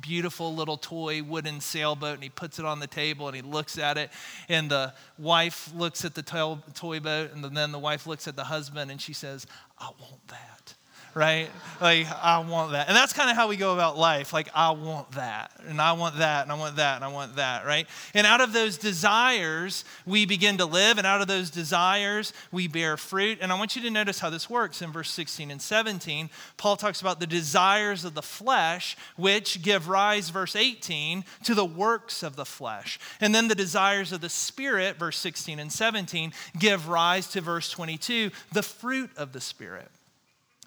beautiful 0.01 0.53
little 0.53 0.77
toy 0.77 1.21
wooden 1.21 1.59
sailboat 1.59 2.15
and 2.15 2.23
he 2.23 2.29
puts 2.29 2.59
it 2.59 2.65
on 2.65 2.79
the 2.79 2.87
table 2.87 3.27
and 3.27 3.35
he 3.35 3.41
looks 3.41 3.77
at 3.77 3.97
it 3.97 4.09
and 4.49 4.69
the 4.69 4.93
wife 5.17 5.71
looks 5.75 6.05
at 6.05 6.15
the 6.15 6.23
toy 6.73 6.99
boat 6.99 7.31
and 7.33 7.43
then 7.43 7.71
the 7.71 7.79
wife 7.79 8.07
looks 8.07 8.27
at 8.27 8.35
the 8.35 8.43
husband 8.43 8.91
and 8.91 9.01
she 9.01 9.13
says 9.13 9.45
i 9.79 9.89
want 9.99 10.27
that 10.27 10.73
right? 11.17 11.49
Like, 11.81 12.07
I 12.21 12.39
want 12.39 12.71
that. 12.73 12.87
And 12.87 12.95
that's 12.95 13.11
kind 13.11 13.29
of 13.29 13.35
how 13.35 13.47
we 13.47 13.57
go 13.57 13.73
about 13.73 13.97
life. 13.97 14.33
Like, 14.33 14.49
I 14.53 14.71
want 14.71 15.11
that, 15.13 15.51
and 15.67 15.81
I 15.81 15.93
want 15.93 16.17
that, 16.17 16.43
and 16.43 16.51
I 16.51 16.55
want 16.55 16.75
that, 16.75 16.95
and 16.95 17.03
I 17.03 17.07
want 17.07 17.35
that, 17.37 17.65
right? 17.65 17.87
And 18.13 18.27
out 18.27 18.39
of 18.39 18.53
those 18.53 18.77
desires, 18.77 19.83
we 20.05 20.25
begin 20.25 20.57
to 20.57 20.65
live, 20.65 20.97
and 20.97 21.07
out 21.07 21.21
of 21.21 21.27
those 21.27 21.49
desires, 21.49 22.33
we 22.51 22.67
bear 22.67 22.97
fruit. 22.97 23.39
And 23.41 23.51
I 23.51 23.57
want 23.57 23.75
you 23.75 23.81
to 23.81 23.89
notice 23.89 24.19
how 24.19 24.29
this 24.29 24.49
works 24.49 24.81
in 24.81 24.91
verse 24.91 25.09
16 25.09 25.49
and 25.49 25.61
17. 25.61 26.29
Paul 26.57 26.77
talks 26.77 27.01
about 27.01 27.19
the 27.19 27.27
desires 27.27 28.05
of 28.05 28.13
the 28.13 28.21
flesh, 28.21 28.95
which 29.15 29.61
give 29.63 29.89
rise, 29.89 30.29
verse 30.29 30.55
18, 30.55 31.25
to 31.45 31.55
the 31.55 31.65
works 31.65 32.21
of 32.21 32.35
the 32.35 32.45
flesh. 32.45 32.99
And 33.19 33.33
then 33.33 33.47
the 33.47 33.55
desires 33.55 34.11
of 34.11 34.21
the 34.21 34.29
Spirit, 34.29 34.97
verse 34.97 35.17
16 35.17 35.59
and 35.59 35.71
17, 35.71 36.31
give 36.59 36.87
rise 36.87 37.27
to 37.29 37.41
verse 37.41 37.71
22, 37.71 38.29
the 38.51 38.63
fruit 38.63 39.09
of 39.17 39.33
the 39.33 39.41
Spirit. 39.41 39.89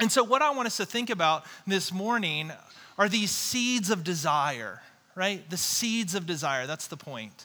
And 0.00 0.10
so, 0.10 0.24
what 0.24 0.40
I 0.40 0.50
want 0.50 0.66
us 0.66 0.78
to 0.78 0.86
think 0.86 1.10
about 1.10 1.44
this 1.66 1.92
morning 1.92 2.50
are 2.96 3.08
these 3.08 3.30
seeds 3.30 3.90
of 3.90 4.02
desire, 4.02 4.80
right? 5.14 5.48
The 5.50 5.58
seeds 5.58 6.14
of 6.14 6.26
desire. 6.26 6.66
That's 6.66 6.86
the 6.86 6.96
point, 6.96 7.44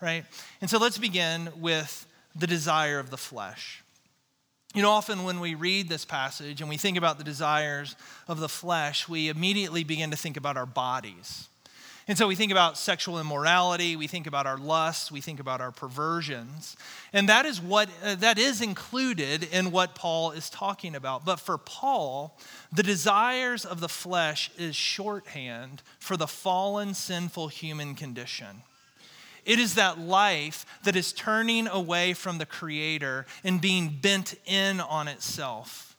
right? 0.00 0.24
And 0.62 0.70
so, 0.70 0.78
let's 0.78 0.96
begin 0.96 1.50
with 1.60 2.06
the 2.34 2.46
desire 2.46 2.98
of 2.98 3.10
the 3.10 3.18
flesh. 3.18 3.82
You 4.74 4.80
know, 4.80 4.90
often 4.90 5.24
when 5.24 5.40
we 5.40 5.54
read 5.54 5.90
this 5.90 6.06
passage 6.06 6.62
and 6.62 6.70
we 6.70 6.78
think 6.78 6.96
about 6.96 7.18
the 7.18 7.24
desires 7.24 7.96
of 8.28 8.40
the 8.40 8.48
flesh, 8.48 9.06
we 9.06 9.28
immediately 9.28 9.84
begin 9.84 10.10
to 10.12 10.16
think 10.16 10.38
about 10.38 10.56
our 10.56 10.66
bodies. 10.66 11.49
And 12.10 12.18
so 12.18 12.26
we 12.26 12.34
think 12.34 12.50
about 12.50 12.76
sexual 12.76 13.20
immorality, 13.20 13.94
we 13.94 14.08
think 14.08 14.26
about 14.26 14.44
our 14.44 14.58
lusts, 14.58 15.12
we 15.12 15.20
think 15.20 15.38
about 15.38 15.60
our 15.60 15.70
perversions. 15.70 16.76
And 17.12 17.28
that 17.28 17.46
is 17.46 17.60
what 17.60 17.88
uh, 18.02 18.16
that 18.16 18.36
is 18.36 18.60
included 18.60 19.44
in 19.44 19.70
what 19.70 19.94
Paul 19.94 20.32
is 20.32 20.50
talking 20.50 20.96
about. 20.96 21.24
But 21.24 21.38
for 21.38 21.56
Paul, 21.56 22.36
the 22.72 22.82
desires 22.82 23.64
of 23.64 23.78
the 23.78 23.88
flesh 23.88 24.50
is 24.58 24.74
shorthand 24.74 25.82
for 26.00 26.16
the 26.16 26.26
fallen 26.26 26.94
sinful 26.94 27.46
human 27.46 27.94
condition. 27.94 28.62
It 29.44 29.60
is 29.60 29.76
that 29.76 30.00
life 30.00 30.66
that 30.82 30.96
is 30.96 31.12
turning 31.12 31.68
away 31.68 32.14
from 32.14 32.38
the 32.38 32.44
creator 32.44 33.24
and 33.44 33.60
being 33.60 33.88
bent 33.88 34.34
in 34.46 34.80
on 34.80 35.06
itself. 35.06 35.89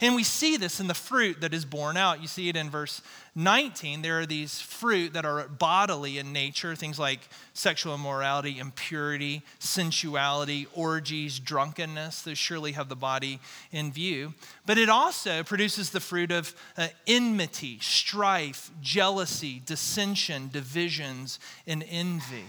And 0.00 0.14
we 0.14 0.24
see 0.24 0.56
this 0.56 0.78
in 0.78 0.88
the 0.88 0.94
fruit 0.94 1.40
that 1.40 1.54
is 1.54 1.64
borne 1.64 1.96
out. 1.96 2.20
You 2.20 2.28
see 2.28 2.48
it 2.48 2.56
in 2.56 2.68
verse 2.68 3.00
19. 3.34 4.02
There 4.02 4.20
are 4.20 4.26
these 4.26 4.60
fruit 4.60 5.14
that 5.14 5.24
are 5.24 5.48
bodily 5.48 6.18
in 6.18 6.32
nature, 6.32 6.74
things 6.74 6.98
like 6.98 7.20
sexual 7.54 7.94
immorality, 7.94 8.58
impurity, 8.58 9.42
sensuality, 9.58 10.66
orgies, 10.74 11.38
drunkenness. 11.38 12.22
Those 12.22 12.36
surely 12.38 12.72
have 12.72 12.88
the 12.88 12.96
body 12.96 13.40
in 13.72 13.90
view. 13.90 14.34
But 14.66 14.76
it 14.76 14.90
also 14.90 15.42
produces 15.42 15.90
the 15.90 16.00
fruit 16.00 16.30
of 16.30 16.54
uh, 16.76 16.88
enmity, 17.06 17.78
strife, 17.80 18.70
jealousy, 18.82 19.62
dissension, 19.64 20.50
divisions, 20.52 21.38
and 21.66 21.84
envy. 21.88 22.44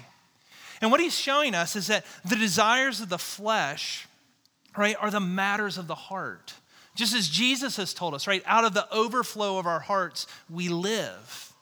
And 0.82 0.92
what 0.92 1.00
he's 1.00 1.18
showing 1.18 1.56
us 1.56 1.76
is 1.76 1.88
that 1.88 2.06
the 2.26 2.36
desires 2.36 3.02
of 3.02 3.10
the 3.10 3.18
flesh, 3.18 4.08
right, 4.78 4.96
are 5.00 5.12
the 5.12 5.20
matters 5.20 5.78
of 5.78 5.88
the 5.88 5.96
heart. 5.96 6.54
Just 6.98 7.14
as 7.14 7.30
Jesus 7.30 7.78
has 7.78 7.94
told 7.94 8.16
us, 8.16 8.26
right? 8.26 8.42
Out 8.48 8.66
of 8.66 8.74
the 8.74 8.92
overflow 8.92 9.60
of 9.60 9.68
our 9.68 9.80
hearts, 9.80 10.26
we 10.50 10.68
live. 10.68 11.54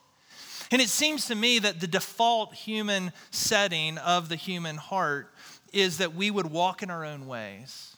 And 0.72 0.82
it 0.82 0.88
seems 0.88 1.28
to 1.28 1.36
me 1.36 1.60
that 1.60 1.82
the 1.82 1.88
default 1.88 2.54
human 2.54 3.12
setting 3.32 3.98
of 3.98 4.30
the 4.30 4.38
human 4.38 4.78
heart 4.78 5.30
is 5.74 5.98
that 5.98 6.16
we 6.16 6.32
would 6.32 6.50
walk 6.50 6.82
in 6.82 6.90
our 6.90 7.04
own 7.04 7.28
ways. 7.28 7.98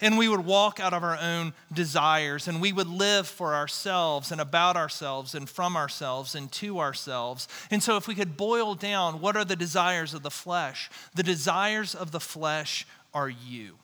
And 0.00 0.16
we 0.16 0.28
would 0.28 0.44
walk 0.44 0.78
out 0.78 0.94
of 0.94 1.02
our 1.02 1.18
own 1.18 1.52
desires, 1.72 2.46
and 2.46 2.60
we 2.60 2.72
would 2.72 2.86
live 2.86 3.26
for 3.26 3.56
ourselves 3.56 4.30
and 4.30 4.40
about 4.40 4.76
ourselves 4.76 5.34
and 5.34 5.48
from 5.48 5.76
ourselves 5.76 6.36
and 6.36 6.52
to 6.52 6.78
ourselves. 6.78 7.48
And 7.72 7.82
so, 7.82 7.96
if 7.96 8.06
we 8.06 8.14
could 8.14 8.36
boil 8.36 8.76
down 8.76 9.20
what 9.20 9.36
are 9.36 9.44
the 9.44 9.56
desires 9.56 10.14
of 10.14 10.22
the 10.22 10.30
flesh, 10.30 10.88
the 11.16 11.24
desires 11.24 11.96
of 11.96 12.12
the 12.12 12.20
flesh 12.20 12.86
are 13.12 13.28
you. 13.28 13.74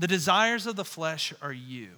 The 0.00 0.08
desires 0.08 0.66
of 0.66 0.76
the 0.76 0.84
flesh 0.84 1.34
are 1.42 1.52
you. 1.52 1.90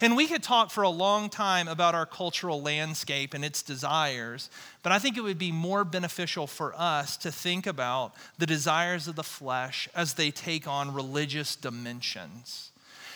And 0.00 0.16
we 0.16 0.26
could 0.26 0.42
talk 0.42 0.72
for 0.72 0.82
a 0.82 0.90
long 0.90 1.28
time 1.28 1.68
about 1.68 1.94
our 1.94 2.04
cultural 2.04 2.60
landscape 2.60 3.32
and 3.32 3.44
its 3.44 3.62
desires, 3.62 4.50
but 4.82 4.90
I 4.90 4.98
think 4.98 5.16
it 5.16 5.20
would 5.20 5.38
be 5.38 5.52
more 5.52 5.84
beneficial 5.84 6.48
for 6.48 6.74
us 6.76 7.16
to 7.18 7.30
think 7.30 7.68
about 7.68 8.14
the 8.38 8.46
desires 8.46 9.06
of 9.06 9.14
the 9.14 9.22
flesh 9.22 9.88
as 9.94 10.14
they 10.14 10.32
take 10.32 10.66
on 10.66 10.92
religious 10.92 11.54
dimensions. 11.54 12.72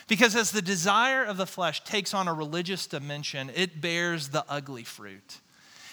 Because 0.07 0.37
as 0.37 0.53
the 0.53 0.63
desire 0.63 1.25
of 1.25 1.37
the 1.37 1.47
flesh 1.47 1.83
takes 1.83 2.15
on 2.15 2.29
a 2.29 2.35
religious 2.35 2.87
dimension, 2.87 3.51
it 3.57 3.81
bears 3.81 4.29
the 4.29 4.45
ugly 4.49 4.85
fruit. 4.85 5.41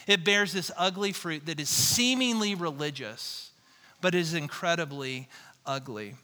It 0.05 0.23
bears 0.23 0.53
this 0.53 0.69
ugly 0.77 1.13
fruit 1.13 1.47
that 1.47 1.59
is 1.59 1.69
seemingly 1.69 2.53
religious, 2.53 3.49
but 4.01 4.13
is 4.13 4.35
incredibly 4.35 5.29
ugly. 5.65 6.15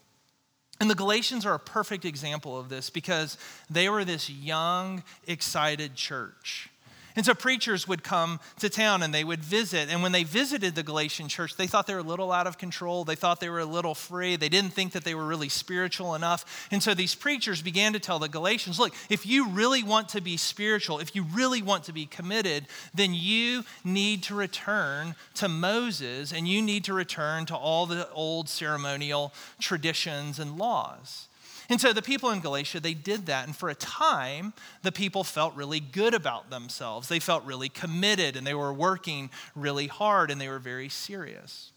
And 0.80 0.88
the 0.88 0.94
Galatians 0.94 1.44
are 1.44 1.54
a 1.54 1.58
perfect 1.58 2.04
example 2.04 2.58
of 2.58 2.68
this 2.68 2.88
because 2.88 3.36
they 3.68 3.88
were 3.88 4.04
this 4.04 4.30
young, 4.30 5.02
excited 5.26 5.94
church. 5.96 6.70
And 7.18 7.26
so 7.26 7.34
preachers 7.34 7.88
would 7.88 8.04
come 8.04 8.38
to 8.60 8.70
town 8.70 9.02
and 9.02 9.12
they 9.12 9.24
would 9.24 9.40
visit. 9.40 9.88
And 9.90 10.04
when 10.04 10.12
they 10.12 10.22
visited 10.22 10.76
the 10.76 10.84
Galatian 10.84 11.26
church, 11.26 11.56
they 11.56 11.66
thought 11.66 11.88
they 11.88 11.94
were 11.94 11.98
a 11.98 12.04
little 12.04 12.30
out 12.30 12.46
of 12.46 12.58
control. 12.58 13.04
They 13.04 13.16
thought 13.16 13.40
they 13.40 13.48
were 13.48 13.58
a 13.58 13.64
little 13.64 13.96
free. 13.96 14.36
They 14.36 14.48
didn't 14.48 14.70
think 14.70 14.92
that 14.92 15.02
they 15.02 15.16
were 15.16 15.26
really 15.26 15.48
spiritual 15.48 16.14
enough. 16.14 16.68
And 16.70 16.80
so 16.80 16.94
these 16.94 17.16
preachers 17.16 17.60
began 17.60 17.92
to 17.94 17.98
tell 17.98 18.20
the 18.20 18.28
Galatians 18.28 18.78
look, 18.78 18.94
if 19.10 19.26
you 19.26 19.48
really 19.48 19.82
want 19.82 20.10
to 20.10 20.20
be 20.20 20.36
spiritual, 20.36 21.00
if 21.00 21.16
you 21.16 21.24
really 21.24 21.60
want 21.60 21.82
to 21.84 21.92
be 21.92 22.06
committed, 22.06 22.68
then 22.94 23.14
you 23.14 23.64
need 23.82 24.22
to 24.22 24.36
return 24.36 25.16
to 25.34 25.48
Moses 25.48 26.32
and 26.32 26.46
you 26.46 26.62
need 26.62 26.84
to 26.84 26.94
return 26.94 27.46
to 27.46 27.56
all 27.56 27.86
the 27.86 28.08
old 28.12 28.48
ceremonial 28.48 29.32
traditions 29.58 30.38
and 30.38 30.56
laws. 30.56 31.27
And 31.70 31.80
so 31.80 31.92
the 31.92 32.02
people 32.02 32.30
in 32.30 32.40
Galatia, 32.40 32.80
they 32.80 32.94
did 32.94 33.26
that. 33.26 33.46
And 33.46 33.54
for 33.54 33.68
a 33.68 33.74
time, 33.74 34.54
the 34.82 34.92
people 34.92 35.22
felt 35.22 35.54
really 35.54 35.80
good 35.80 36.14
about 36.14 36.48
themselves. 36.48 37.08
They 37.08 37.20
felt 37.20 37.44
really 37.44 37.68
committed 37.68 38.36
and 38.36 38.46
they 38.46 38.54
were 38.54 38.72
working 38.72 39.30
really 39.54 39.86
hard 39.86 40.30
and 40.30 40.40
they 40.40 40.48
were 40.48 40.58
very 40.58 40.88
serious. 40.88 41.72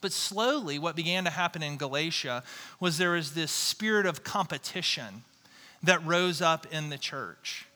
But 0.00 0.12
slowly, 0.12 0.78
what 0.78 0.96
began 0.96 1.24
to 1.24 1.30
happen 1.30 1.62
in 1.62 1.76
Galatia 1.76 2.42
was 2.80 2.96
there 2.96 3.12
was 3.12 3.32
this 3.32 3.50
spirit 3.50 4.06
of 4.06 4.24
competition 4.24 5.24
that 5.82 6.04
rose 6.04 6.40
up 6.40 6.66
in 6.70 6.88
the 6.88 6.98
church. 6.98 7.66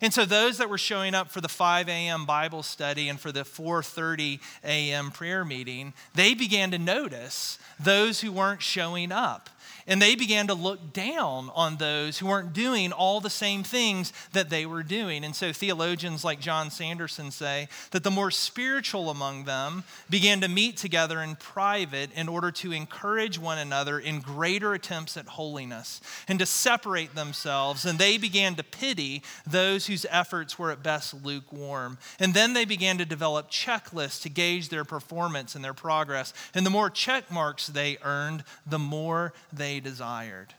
And 0.00 0.14
so 0.14 0.24
those 0.24 0.58
that 0.58 0.68
were 0.68 0.78
showing 0.78 1.14
up 1.14 1.28
for 1.28 1.40
the 1.40 1.48
5 1.48 1.88
a.m. 1.88 2.24
Bible 2.24 2.62
study 2.62 3.08
and 3.08 3.18
for 3.18 3.32
the 3.32 3.42
4:30 3.42 4.38
a.m. 4.62 5.10
prayer 5.10 5.44
meeting, 5.44 5.92
they 6.14 6.34
began 6.34 6.70
to 6.70 6.78
notice 6.78 7.58
those 7.80 8.20
who 8.20 8.30
weren't 8.30 8.62
showing 8.62 9.10
up. 9.10 9.50
And 9.88 10.00
they 10.00 10.14
began 10.14 10.46
to 10.48 10.54
look 10.54 10.92
down 10.92 11.50
on 11.54 11.76
those 11.76 12.18
who 12.18 12.26
weren't 12.26 12.52
doing 12.52 12.92
all 12.92 13.20
the 13.20 13.30
same 13.30 13.62
things 13.62 14.12
that 14.32 14.50
they 14.50 14.66
were 14.66 14.82
doing. 14.82 15.24
And 15.24 15.34
so 15.34 15.52
theologians 15.52 16.24
like 16.24 16.40
John 16.40 16.70
Sanderson 16.70 17.30
say 17.30 17.68
that 17.90 18.04
the 18.04 18.10
more 18.10 18.30
spiritual 18.30 19.08
among 19.08 19.44
them 19.44 19.84
began 20.10 20.42
to 20.42 20.48
meet 20.48 20.76
together 20.76 21.22
in 21.22 21.36
private 21.36 22.10
in 22.14 22.28
order 22.28 22.50
to 22.52 22.72
encourage 22.72 23.38
one 23.38 23.58
another 23.58 23.98
in 23.98 24.20
greater 24.20 24.74
attempts 24.74 25.16
at 25.16 25.26
holiness 25.26 26.02
and 26.28 26.38
to 26.38 26.46
separate 26.46 27.14
themselves. 27.14 27.86
And 27.86 27.98
they 27.98 28.18
began 28.18 28.54
to 28.56 28.62
pity 28.62 29.22
those 29.46 29.86
whose 29.86 30.04
efforts 30.10 30.58
were 30.58 30.70
at 30.70 30.82
best 30.82 31.14
lukewarm. 31.24 31.96
And 32.20 32.34
then 32.34 32.52
they 32.52 32.66
began 32.66 32.98
to 32.98 33.06
develop 33.06 33.50
checklists 33.50 34.22
to 34.22 34.28
gauge 34.28 34.68
their 34.68 34.84
performance 34.84 35.54
and 35.54 35.64
their 35.64 35.74
progress. 35.74 36.34
And 36.54 36.66
the 36.66 36.70
more 36.70 36.90
check 36.90 37.30
marks 37.30 37.66
they 37.66 37.96
earned, 38.02 38.44
the 38.66 38.78
more 38.78 39.32
desired. 39.80 40.54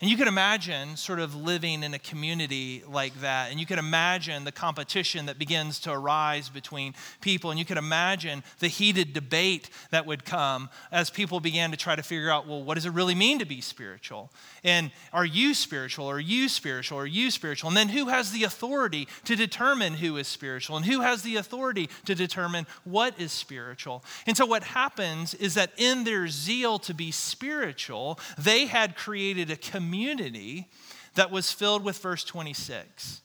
And 0.00 0.10
you 0.10 0.16
can 0.18 0.28
imagine 0.28 0.96
sort 0.96 1.20
of 1.20 1.34
living 1.34 1.82
in 1.82 1.94
a 1.94 1.98
community 1.98 2.82
like 2.86 3.18
that. 3.20 3.50
And 3.50 3.58
you 3.58 3.64
can 3.64 3.78
imagine 3.78 4.44
the 4.44 4.52
competition 4.52 5.26
that 5.26 5.38
begins 5.38 5.78
to 5.80 5.92
arise 5.92 6.50
between 6.50 6.94
people. 7.22 7.50
And 7.50 7.58
you 7.58 7.64
can 7.64 7.78
imagine 7.78 8.44
the 8.58 8.68
heated 8.68 9.14
debate 9.14 9.70
that 9.90 10.04
would 10.04 10.26
come 10.26 10.68
as 10.92 11.08
people 11.08 11.40
began 11.40 11.70
to 11.70 11.78
try 11.78 11.96
to 11.96 12.02
figure 12.02 12.30
out 12.30 12.46
well, 12.46 12.62
what 12.62 12.74
does 12.74 12.84
it 12.84 12.92
really 12.92 13.14
mean 13.14 13.38
to 13.38 13.46
be 13.46 13.62
spiritual? 13.62 14.30
And 14.62 14.90
are 15.14 15.24
you 15.24 15.54
spiritual? 15.54 16.08
Are 16.08 16.20
you 16.20 16.50
spiritual? 16.50 16.98
Are 16.98 17.06
you 17.06 17.30
spiritual? 17.30 17.68
And 17.68 17.76
then 17.76 17.88
who 17.88 18.08
has 18.08 18.32
the 18.32 18.44
authority 18.44 19.08
to 19.24 19.34
determine 19.34 19.94
who 19.94 20.18
is 20.18 20.28
spiritual? 20.28 20.76
And 20.76 20.84
who 20.84 21.00
has 21.00 21.22
the 21.22 21.36
authority 21.36 21.88
to 22.04 22.14
determine 22.14 22.66
what 22.84 23.18
is 23.18 23.32
spiritual? 23.32 24.04
And 24.26 24.36
so 24.36 24.44
what 24.44 24.62
happens 24.62 25.32
is 25.32 25.54
that 25.54 25.72
in 25.78 26.04
their 26.04 26.28
zeal 26.28 26.78
to 26.80 26.92
be 26.92 27.10
spiritual, 27.10 28.20
they 28.36 28.66
had 28.66 28.94
created 28.94 29.50
a 29.50 29.56
community 29.56 29.85
community 29.86 30.66
that 31.14 31.30
was 31.30 31.52
filled 31.52 31.84
with 31.84 31.98
verse 31.98 32.24
26 32.24 33.22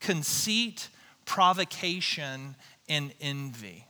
conceit, 0.00 0.88
provocation, 1.24 2.56
and 2.88 3.12
envy. 3.20 3.86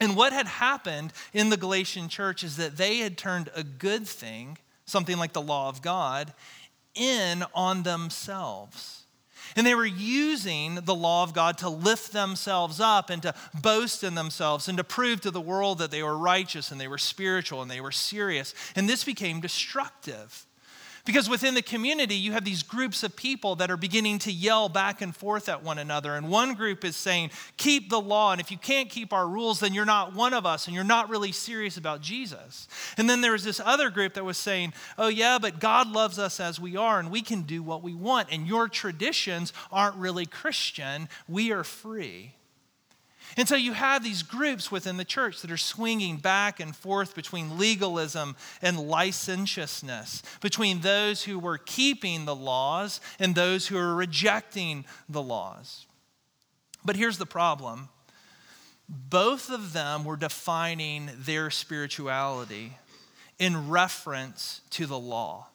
And 0.00 0.16
what 0.16 0.32
had 0.32 0.46
happened 0.46 1.12
in 1.34 1.50
the 1.50 1.56
Galatian 1.56 2.08
church 2.08 2.44
is 2.44 2.56
that 2.56 2.76
they 2.76 2.98
had 2.98 3.18
turned 3.18 3.50
a 3.54 3.64
good 3.64 4.06
thing, 4.06 4.56
something 4.86 5.18
like 5.18 5.32
the 5.32 5.42
law 5.42 5.68
of 5.68 5.82
God, 5.82 6.32
in 6.94 7.44
on 7.54 7.82
themselves. 7.82 9.02
And 9.56 9.66
they 9.66 9.74
were 9.74 9.84
using 9.84 10.76
the 10.76 10.94
law 10.94 11.24
of 11.24 11.34
God 11.34 11.58
to 11.58 11.68
lift 11.68 12.12
themselves 12.12 12.78
up 12.78 13.10
and 13.10 13.20
to 13.22 13.34
boast 13.60 14.04
in 14.04 14.14
themselves 14.14 14.68
and 14.68 14.78
to 14.78 14.84
prove 14.84 15.20
to 15.22 15.32
the 15.32 15.40
world 15.40 15.78
that 15.78 15.90
they 15.90 16.04
were 16.04 16.16
righteous 16.16 16.70
and 16.70 16.80
they 16.80 16.88
were 16.88 16.98
spiritual 16.98 17.60
and 17.60 17.70
they 17.70 17.80
were 17.80 17.90
serious. 17.90 18.54
And 18.76 18.88
this 18.88 19.02
became 19.02 19.40
destructive. 19.40 20.46
Because 21.04 21.28
within 21.28 21.54
the 21.54 21.62
community, 21.62 22.14
you 22.14 22.32
have 22.32 22.44
these 22.44 22.62
groups 22.62 23.02
of 23.02 23.16
people 23.16 23.56
that 23.56 23.70
are 23.70 23.76
beginning 23.76 24.18
to 24.20 24.32
yell 24.32 24.68
back 24.68 25.00
and 25.00 25.16
forth 25.16 25.48
at 25.48 25.62
one 25.62 25.78
another. 25.78 26.14
And 26.14 26.28
one 26.28 26.54
group 26.54 26.84
is 26.84 26.96
saying, 26.96 27.30
Keep 27.56 27.88
the 27.88 28.00
law. 28.00 28.32
And 28.32 28.40
if 28.40 28.50
you 28.50 28.58
can't 28.58 28.90
keep 28.90 29.12
our 29.12 29.26
rules, 29.26 29.60
then 29.60 29.72
you're 29.72 29.84
not 29.84 30.14
one 30.14 30.34
of 30.34 30.44
us 30.44 30.66
and 30.66 30.74
you're 30.74 30.84
not 30.84 31.08
really 31.08 31.32
serious 31.32 31.76
about 31.76 32.02
Jesus. 32.02 32.68
And 32.96 33.08
then 33.08 33.20
there 33.20 33.32
was 33.32 33.44
this 33.44 33.60
other 33.64 33.90
group 33.90 34.14
that 34.14 34.24
was 34.24 34.38
saying, 34.38 34.74
Oh, 34.98 35.08
yeah, 35.08 35.38
but 35.38 35.60
God 35.60 35.88
loves 35.88 36.18
us 36.18 36.40
as 36.40 36.60
we 36.60 36.76
are 36.76 36.98
and 36.98 37.10
we 37.10 37.22
can 37.22 37.42
do 37.42 37.62
what 37.62 37.82
we 37.82 37.94
want. 37.94 38.28
And 38.30 38.46
your 38.46 38.68
traditions 38.68 39.52
aren't 39.72 39.96
really 39.96 40.26
Christian. 40.26 41.08
We 41.28 41.52
are 41.52 41.64
free. 41.64 42.34
And 43.36 43.48
so 43.48 43.56
you 43.56 43.72
have 43.72 44.02
these 44.02 44.22
groups 44.22 44.70
within 44.70 44.96
the 44.96 45.04
church 45.04 45.42
that 45.42 45.50
are 45.50 45.56
swinging 45.56 46.16
back 46.16 46.60
and 46.60 46.74
forth 46.74 47.14
between 47.14 47.58
legalism 47.58 48.36
and 48.60 48.78
licentiousness, 48.78 50.22
between 50.40 50.80
those 50.80 51.22
who 51.24 51.38
were 51.38 51.58
keeping 51.58 52.24
the 52.24 52.34
laws 52.34 53.00
and 53.18 53.34
those 53.34 53.68
who 53.68 53.76
are 53.78 53.94
rejecting 53.94 54.84
the 55.08 55.22
laws. 55.22 55.86
But 56.84 56.96
here's 56.96 57.18
the 57.18 57.26
problem 57.26 57.88
both 58.88 59.50
of 59.50 59.72
them 59.72 60.04
were 60.04 60.16
defining 60.16 61.10
their 61.16 61.50
spirituality 61.50 62.72
in 63.38 63.68
reference 63.68 64.62
to 64.70 64.86
the 64.86 64.98
law. 64.98 65.46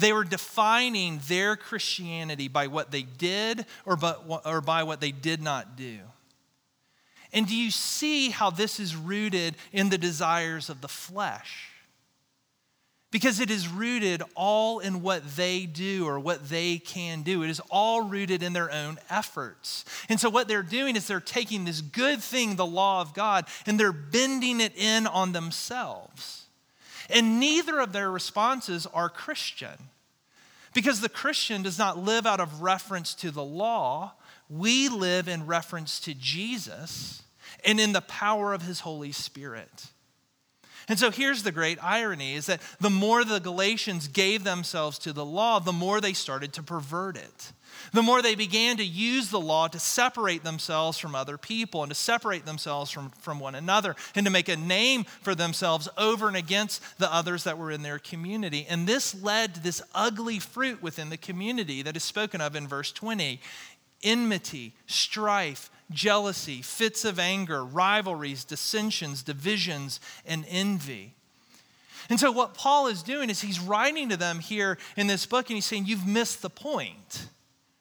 They 0.00 0.12
were 0.12 0.24
defining 0.24 1.20
their 1.28 1.56
Christianity 1.56 2.48
by 2.48 2.66
what 2.66 2.90
they 2.90 3.02
did 3.02 3.66
or, 3.84 3.96
but, 3.96 4.42
or 4.44 4.60
by 4.60 4.82
what 4.82 5.00
they 5.00 5.12
did 5.12 5.40
not 5.40 5.76
do. 5.76 5.98
And 7.32 7.46
do 7.46 7.56
you 7.56 7.70
see 7.70 8.30
how 8.30 8.50
this 8.50 8.80
is 8.80 8.96
rooted 8.96 9.56
in 9.72 9.90
the 9.90 9.98
desires 9.98 10.68
of 10.70 10.80
the 10.80 10.88
flesh? 10.88 11.70
Because 13.10 13.40
it 13.40 13.50
is 13.50 13.68
rooted 13.68 14.22
all 14.34 14.80
in 14.80 15.00
what 15.00 15.36
they 15.36 15.64
do 15.64 16.06
or 16.06 16.20
what 16.20 16.50
they 16.50 16.76
can 16.78 17.22
do. 17.22 17.42
It 17.42 17.48
is 17.48 17.60
all 17.70 18.02
rooted 18.02 18.42
in 18.42 18.52
their 18.52 18.70
own 18.70 18.98
efforts. 19.08 19.86
And 20.10 20.20
so, 20.20 20.28
what 20.28 20.46
they're 20.46 20.62
doing 20.62 20.94
is 20.94 21.06
they're 21.06 21.20
taking 21.20 21.64
this 21.64 21.80
good 21.80 22.20
thing, 22.20 22.56
the 22.56 22.66
law 22.66 23.00
of 23.00 23.14
God, 23.14 23.46
and 23.66 23.80
they're 23.80 23.92
bending 23.92 24.60
it 24.60 24.76
in 24.76 25.06
on 25.06 25.32
themselves. 25.32 26.44
And 27.08 27.40
neither 27.40 27.80
of 27.80 27.92
their 27.92 28.10
responses 28.10 28.86
are 28.86 29.08
Christian. 29.08 29.88
Because 30.74 31.00
the 31.00 31.08
Christian 31.08 31.62
does 31.62 31.78
not 31.78 31.98
live 31.98 32.26
out 32.26 32.40
of 32.40 32.60
reference 32.60 33.14
to 33.16 33.30
the 33.30 33.42
law, 33.42 34.12
we 34.48 34.88
live 34.88 35.28
in 35.28 35.46
reference 35.46 36.00
to 36.00 36.14
Jesus 36.14 37.22
and 37.64 37.80
in 37.80 37.92
the 37.92 38.00
power 38.00 38.52
of 38.52 38.62
his 38.62 38.80
Holy 38.80 39.12
Spirit. 39.12 39.88
And 40.88 40.98
so 40.98 41.10
here's 41.10 41.42
the 41.42 41.52
great 41.52 41.78
irony 41.84 42.34
is 42.34 42.46
that 42.46 42.62
the 42.80 42.88
more 42.88 43.22
the 43.22 43.40
Galatians 43.40 44.08
gave 44.08 44.42
themselves 44.42 44.98
to 45.00 45.12
the 45.12 45.24
law, 45.24 45.58
the 45.58 45.72
more 45.72 46.00
they 46.00 46.14
started 46.14 46.54
to 46.54 46.62
pervert 46.62 47.16
it. 47.16 47.52
The 47.92 48.02
more 48.02 48.22
they 48.22 48.34
began 48.34 48.78
to 48.78 48.84
use 48.84 49.30
the 49.30 49.38
law 49.38 49.68
to 49.68 49.78
separate 49.78 50.42
themselves 50.42 50.98
from 50.98 51.14
other 51.14 51.36
people 51.36 51.82
and 51.82 51.90
to 51.90 51.94
separate 51.94 52.46
themselves 52.46 52.90
from, 52.90 53.10
from 53.20 53.38
one 53.38 53.54
another 53.54 53.94
and 54.14 54.24
to 54.24 54.32
make 54.32 54.48
a 54.48 54.56
name 54.56 55.04
for 55.04 55.34
themselves 55.34 55.88
over 55.98 56.26
and 56.26 56.36
against 56.36 56.82
the 56.98 57.12
others 57.12 57.44
that 57.44 57.58
were 57.58 57.70
in 57.70 57.82
their 57.82 57.98
community. 57.98 58.66
And 58.68 58.86
this 58.86 59.14
led 59.22 59.54
to 59.54 59.62
this 59.62 59.82
ugly 59.94 60.38
fruit 60.38 60.82
within 60.82 61.10
the 61.10 61.18
community 61.18 61.82
that 61.82 61.96
is 61.96 62.02
spoken 62.02 62.40
of 62.40 62.56
in 62.56 62.66
verse 62.66 62.90
20 62.92 63.40
enmity, 64.02 64.74
strife, 64.86 65.70
jealousy, 65.90 66.62
fits 66.62 67.04
of 67.04 67.18
anger, 67.18 67.64
rivalries, 67.64 68.44
dissensions, 68.44 69.22
divisions, 69.22 70.00
and 70.26 70.44
envy. 70.48 71.14
And 72.10 72.18
so, 72.18 72.32
what 72.32 72.54
Paul 72.54 72.86
is 72.86 73.02
doing 73.02 73.28
is 73.28 73.40
he's 73.40 73.60
writing 73.60 74.08
to 74.08 74.16
them 74.16 74.38
here 74.38 74.78
in 74.96 75.06
this 75.06 75.26
book 75.26 75.50
and 75.50 75.56
he's 75.56 75.66
saying, 75.66 75.86
You've 75.86 76.06
missed 76.06 76.42
the 76.42 76.50
point. 76.50 77.28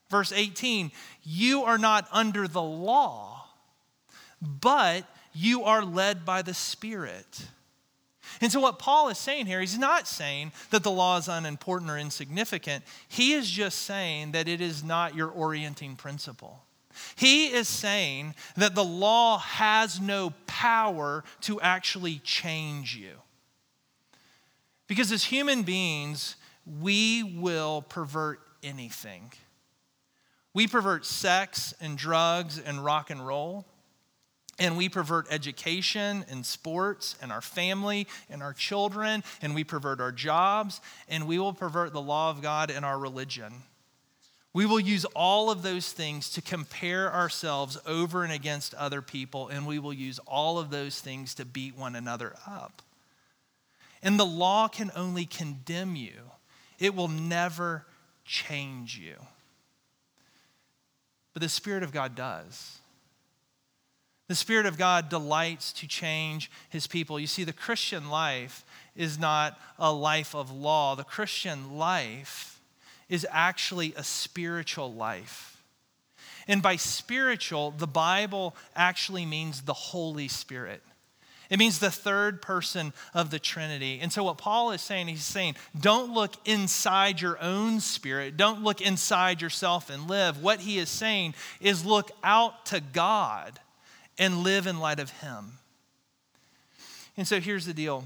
Verse 0.10 0.32
18, 0.32 0.92
you 1.24 1.64
are 1.64 1.78
not 1.78 2.08
under 2.14 2.48
the 2.48 2.62
law, 2.62 3.46
but 4.42 5.04
you 5.34 5.64
are 5.64 5.84
led 5.84 6.26
by 6.26 6.42
the 6.42 6.54
Spirit. 6.54 7.48
And 8.42 8.52
so, 8.52 8.60
what 8.60 8.80
Paul 8.80 9.10
is 9.10 9.18
saying 9.18 9.46
here, 9.46 9.60
he's 9.60 9.78
not 9.78 10.08
saying 10.08 10.52
that 10.72 10.84
the 10.84 10.92
law 10.92 11.18
is 11.18 11.28
unimportant 11.28 11.90
or 11.92 11.98
insignificant. 11.98 12.84
He 13.08 13.34
is 13.34 13.50
just 13.50 13.80
saying 13.80 14.32
that 14.32 14.48
it 14.48 14.62
is 14.62 14.84
not 14.84 15.16
your 15.16 15.30
orienting 15.30 15.96
principle. 15.96 16.64
He 17.16 17.48
is 17.48 17.68
saying 17.68 18.36
that 18.56 18.76
the 18.76 18.84
law 18.84 19.40
has 19.40 20.00
no 20.00 20.34
power 20.48 21.24
to 21.42 21.62
actually 21.62 22.20
change 22.24 22.96
you. 22.96 23.14
Because 24.88 25.12
as 25.12 25.26
human 25.26 25.64
beings, 25.64 26.36
we 26.82 27.24
will 27.24 27.82
pervert 27.82 28.40
anything. 28.64 29.32
We 30.54 30.68
pervert 30.68 31.06
sex 31.06 31.74
and 31.80 31.98
drugs 31.98 32.60
and 32.60 32.84
rock 32.84 33.10
and 33.10 33.26
roll. 33.26 33.66
And 34.60 34.76
we 34.76 34.90
pervert 34.90 35.28
education 35.30 36.26
and 36.30 36.46
sports 36.46 37.16
and 37.22 37.32
our 37.32 37.42
family 37.42 38.08
and 38.30 38.42
our 38.42 38.54
children, 38.54 39.24
and 39.42 39.54
we 39.54 39.64
pervert 39.64 40.02
our 40.02 40.12
jobs, 40.12 40.82
and 41.08 41.28
we 41.28 41.38
will 41.38 41.54
pervert 41.54 41.94
the 41.94 42.02
law 42.02 42.32
of 42.32 42.42
God 42.42 42.72
and 42.72 42.84
our 42.84 42.98
religion. 42.98 43.54
We 44.54 44.66
will 44.66 44.80
use 44.80 45.06
all 45.14 45.52
of 45.52 45.62
those 45.62 45.92
things 45.92 46.32
to 46.32 46.42
compare 46.42 47.14
ourselves 47.14 47.78
over 47.86 48.24
and 48.24 48.34
against 48.34 48.74
other 48.74 49.04
people, 49.04 49.50
and 49.50 49.68
we 49.68 49.78
will 49.78 49.94
use 49.94 50.18
all 50.26 50.58
of 50.58 50.72
those 50.72 51.00
things 51.00 51.36
to 51.36 51.46
beat 51.46 51.78
one 51.78 51.96
another 51.96 52.34
up. 52.48 52.82
And 54.02 54.20
the 54.20 54.26
law 54.26 54.68
can 54.68 54.92
only 54.96 55.26
condemn 55.26 55.96
you, 55.96 56.32
it 56.80 56.96
will 56.96 57.08
never 57.08 57.86
change 58.26 58.98
you. 58.98 59.16
But 61.34 61.44
the 61.44 61.50
Spirit 61.50 61.84
of 61.84 61.92
God 61.92 62.16
does. 62.16 62.80
The 64.28 64.36
Spirit 64.36 64.66
of 64.66 64.78
God 64.78 65.10
delights 65.10 65.72
to 65.74 65.88
change 65.88 66.52
his 66.70 66.86
people. 66.86 67.20
You 67.20 67.28
see, 67.28 67.46
the 67.46 67.54
Christian 67.54 68.10
life 68.10 68.66
is 68.96 69.18
not 69.18 69.58
a 69.80 69.92
life 69.92 70.36
of 70.36 70.52
law, 70.52 70.96
the 70.96 71.04
Christian 71.04 71.78
life 71.78 72.60
is 73.10 73.26
actually 73.32 73.94
a 73.96 74.04
spiritual 74.04 74.94
life. 74.94 75.64
And 76.48 76.62
by 76.62 76.76
spiritual, 76.76 77.72
the 77.72 77.88
Bible 77.88 78.56
actually 78.76 79.26
means 79.26 79.62
the 79.62 79.74
Holy 79.74 80.28
Spirit. 80.28 80.82
It 81.50 81.60
means 81.60 81.80
the 81.80 81.92
third 81.92 82.42
person 82.42 82.92
of 83.14 83.32
the 83.32 83.40
Trinity. 83.40 84.00
And 84.02 84.12
so, 84.12 84.26
what 84.26 84.38
Paul 84.38 84.72
is 84.72 84.82
saying, 84.82 85.08
he's 85.08 85.24
saying, 85.24 85.56
don't 85.80 86.14
look 86.14 86.34
inside 86.46 87.22
your 87.22 87.42
own 87.42 87.80
spirit. 87.80 88.36
Don't 88.36 88.64
look 88.64 88.82
inside 88.82 89.42
yourself 89.42 89.90
and 89.90 90.10
live. 90.10 90.44
What 90.44 90.60
he 90.60 90.78
is 90.78 90.90
saying 90.90 91.36
is 91.62 91.86
look 91.86 92.12
out 92.22 92.66
to 92.68 92.82
God 92.82 93.60
and 94.18 94.44
live 94.44 94.68
in 94.68 94.80
light 94.80 95.00
of 95.00 95.10
him. 95.10 95.60
And 97.16 97.28
so, 97.28 97.40
here's 97.40 97.66
the 97.66 97.74
deal 97.74 98.06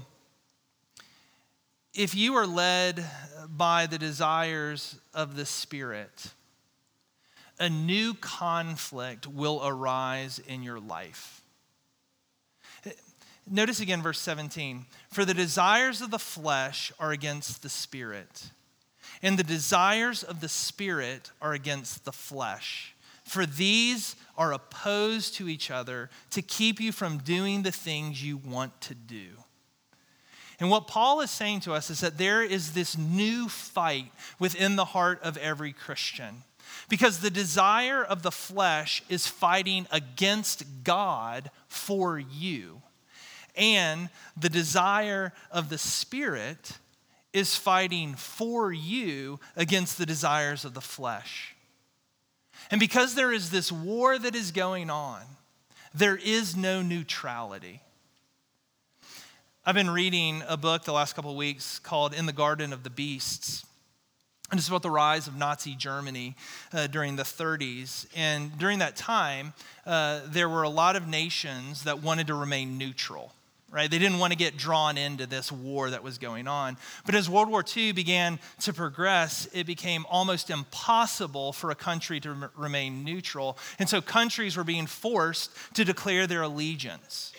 if 1.94 2.14
you 2.14 2.34
are 2.34 2.46
led 2.46 3.04
by 3.48 3.86
the 3.86 3.98
desires 3.98 4.96
of 5.12 5.36
the 5.36 5.44
Spirit, 5.44 6.32
a 7.58 7.68
new 7.68 8.14
conflict 8.14 9.26
will 9.26 9.60
arise 9.62 10.38
in 10.38 10.62
your 10.62 10.80
life. 10.80 11.42
Notice 13.50 13.80
again 13.80 14.02
verse 14.02 14.20
17 14.20 14.86
For 15.10 15.24
the 15.24 15.34
desires 15.34 16.00
of 16.00 16.10
the 16.10 16.18
flesh 16.18 16.92
are 16.98 17.12
against 17.12 17.62
the 17.62 17.68
Spirit, 17.68 18.50
and 19.22 19.38
the 19.38 19.44
desires 19.44 20.22
of 20.22 20.40
the 20.40 20.48
Spirit 20.48 21.30
are 21.42 21.52
against 21.52 22.04
the 22.04 22.12
flesh. 22.12 22.91
For 23.32 23.46
these 23.46 24.14
are 24.36 24.52
opposed 24.52 25.36
to 25.36 25.48
each 25.48 25.70
other 25.70 26.10
to 26.32 26.42
keep 26.42 26.78
you 26.78 26.92
from 26.92 27.16
doing 27.16 27.62
the 27.62 27.72
things 27.72 28.22
you 28.22 28.36
want 28.36 28.78
to 28.82 28.94
do. 28.94 29.28
And 30.60 30.68
what 30.68 30.86
Paul 30.86 31.22
is 31.22 31.30
saying 31.30 31.60
to 31.60 31.72
us 31.72 31.88
is 31.88 32.00
that 32.00 32.18
there 32.18 32.42
is 32.42 32.74
this 32.74 32.98
new 32.98 33.48
fight 33.48 34.12
within 34.38 34.76
the 34.76 34.84
heart 34.84 35.18
of 35.22 35.38
every 35.38 35.72
Christian. 35.72 36.42
Because 36.90 37.20
the 37.20 37.30
desire 37.30 38.04
of 38.04 38.22
the 38.22 38.30
flesh 38.30 39.02
is 39.08 39.26
fighting 39.26 39.86
against 39.90 40.84
God 40.84 41.50
for 41.68 42.18
you. 42.18 42.82
And 43.56 44.10
the 44.36 44.50
desire 44.50 45.32
of 45.50 45.70
the 45.70 45.78
Spirit 45.78 46.76
is 47.32 47.56
fighting 47.56 48.14
for 48.14 48.70
you 48.70 49.40
against 49.56 49.96
the 49.96 50.04
desires 50.04 50.66
of 50.66 50.74
the 50.74 50.82
flesh. 50.82 51.54
And 52.72 52.80
because 52.80 53.14
there 53.14 53.30
is 53.30 53.50
this 53.50 53.70
war 53.70 54.18
that 54.18 54.34
is 54.34 54.50
going 54.50 54.88
on, 54.88 55.20
there 55.94 56.16
is 56.16 56.56
no 56.56 56.80
neutrality. 56.80 57.82
I've 59.66 59.74
been 59.74 59.90
reading 59.90 60.42
a 60.48 60.56
book 60.56 60.84
the 60.84 60.92
last 60.92 61.12
couple 61.12 61.30
of 61.30 61.36
weeks 61.36 61.78
called 61.78 62.14
In 62.14 62.24
the 62.24 62.32
Garden 62.32 62.72
of 62.72 62.82
the 62.82 62.88
Beasts. 62.88 63.66
And 64.50 64.58
it's 64.58 64.68
about 64.68 64.80
the 64.80 64.90
rise 64.90 65.28
of 65.28 65.36
Nazi 65.36 65.74
Germany 65.74 66.34
uh, 66.72 66.86
during 66.86 67.16
the 67.16 67.24
30s. 67.24 68.06
And 68.16 68.58
during 68.58 68.78
that 68.78 68.96
time, 68.96 69.52
uh, 69.84 70.20
there 70.26 70.48
were 70.48 70.62
a 70.62 70.70
lot 70.70 70.96
of 70.96 71.06
nations 71.06 71.84
that 71.84 72.02
wanted 72.02 72.26
to 72.28 72.34
remain 72.34 72.78
neutral, 72.78 73.34
right? 73.72 73.90
They 73.90 73.98
didn't 73.98 74.18
want 74.18 74.32
to 74.32 74.38
get 74.38 74.56
drawn 74.56 74.98
into 74.98 75.26
this 75.26 75.50
war 75.50 75.90
that 75.90 76.02
was 76.02 76.18
going 76.18 76.46
on. 76.46 76.76
But 77.06 77.14
as 77.14 77.28
World 77.28 77.48
War 77.48 77.64
II 77.76 77.92
began 77.92 78.38
to 78.60 78.72
progress, 78.72 79.48
it 79.54 79.66
became 79.66 80.04
almost 80.10 80.50
impossible 80.50 81.52
for 81.54 81.70
a 81.70 81.74
country 81.74 82.20
to 82.20 82.50
remain 82.54 83.02
neutral. 83.02 83.56
And 83.78 83.88
so 83.88 84.02
countries 84.02 84.56
were 84.56 84.64
being 84.64 84.86
forced 84.86 85.50
to 85.74 85.84
declare 85.84 86.26
their 86.26 86.42
allegiance. 86.42 87.32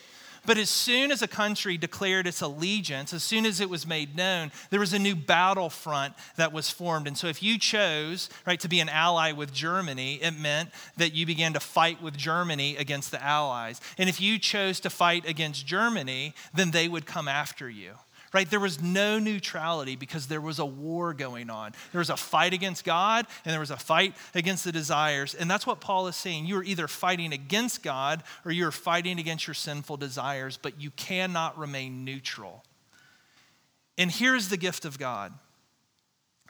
But 0.45 0.57
as 0.57 0.69
soon 0.69 1.11
as 1.11 1.21
a 1.21 1.27
country 1.27 1.77
declared 1.77 2.27
its 2.27 2.41
allegiance, 2.41 3.13
as 3.13 3.23
soon 3.23 3.45
as 3.45 3.61
it 3.61 3.69
was 3.69 3.87
made 3.87 4.15
known, 4.15 4.51
there 4.71 4.79
was 4.79 4.93
a 4.93 4.99
new 4.99 5.15
battlefront 5.15 6.13
that 6.35 6.51
was 6.51 6.69
formed. 6.69 7.07
And 7.07 7.17
so 7.17 7.27
if 7.27 7.41
you 7.41 7.57
chose, 7.57 8.29
right, 8.45 8.59
to 8.59 8.67
be 8.67 8.81
an 8.81 8.89
ally 8.89 9.31
with 9.31 9.53
Germany, 9.53 10.15
it 10.15 10.37
meant 10.37 10.69
that 10.97 11.13
you 11.13 11.25
began 11.25 11.53
to 11.53 11.61
fight 11.61 12.01
with 12.01 12.17
Germany 12.17 12.75
against 12.75 13.11
the 13.11 13.23
Allies. 13.23 13.79
And 13.97 14.09
if 14.09 14.19
you 14.19 14.37
chose 14.37 14.81
to 14.81 14.89
fight 14.89 15.27
against 15.27 15.65
Germany, 15.65 16.33
then 16.53 16.71
they 16.71 16.89
would 16.89 17.05
come 17.05 17.27
after 17.29 17.69
you 17.69 17.93
right? 18.33 18.49
There 18.49 18.59
was 18.59 18.81
no 18.81 19.19
neutrality 19.19 19.95
because 19.95 20.27
there 20.27 20.41
was 20.41 20.59
a 20.59 20.65
war 20.65 21.13
going 21.13 21.49
on. 21.49 21.73
There 21.91 21.99
was 21.99 22.09
a 22.09 22.17
fight 22.17 22.53
against 22.53 22.83
God 22.83 23.27
and 23.45 23.53
there 23.53 23.59
was 23.59 23.71
a 23.71 23.77
fight 23.77 24.15
against 24.33 24.63
the 24.63 24.71
desires. 24.71 25.35
And 25.35 25.49
that's 25.49 25.67
what 25.67 25.79
Paul 25.79 26.07
is 26.07 26.15
saying. 26.15 26.45
You 26.45 26.57
are 26.57 26.63
either 26.63 26.87
fighting 26.87 27.31
against 27.31 27.83
God 27.83 28.23
or 28.43 28.51
you're 28.51 28.71
fighting 28.71 29.19
against 29.19 29.47
your 29.47 29.53
sinful 29.53 29.97
desires, 29.97 30.57
but 30.57 30.81
you 30.81 30.89
cannot 30.91 31.57
remain 31.57 32.03
neutral. 32.03 32.63
And 33.97 34.11
here's 34.11 34.49
the 34.49 34.57
gift 34.57 34.85
of 34.85 34.97
God 34.97 35.33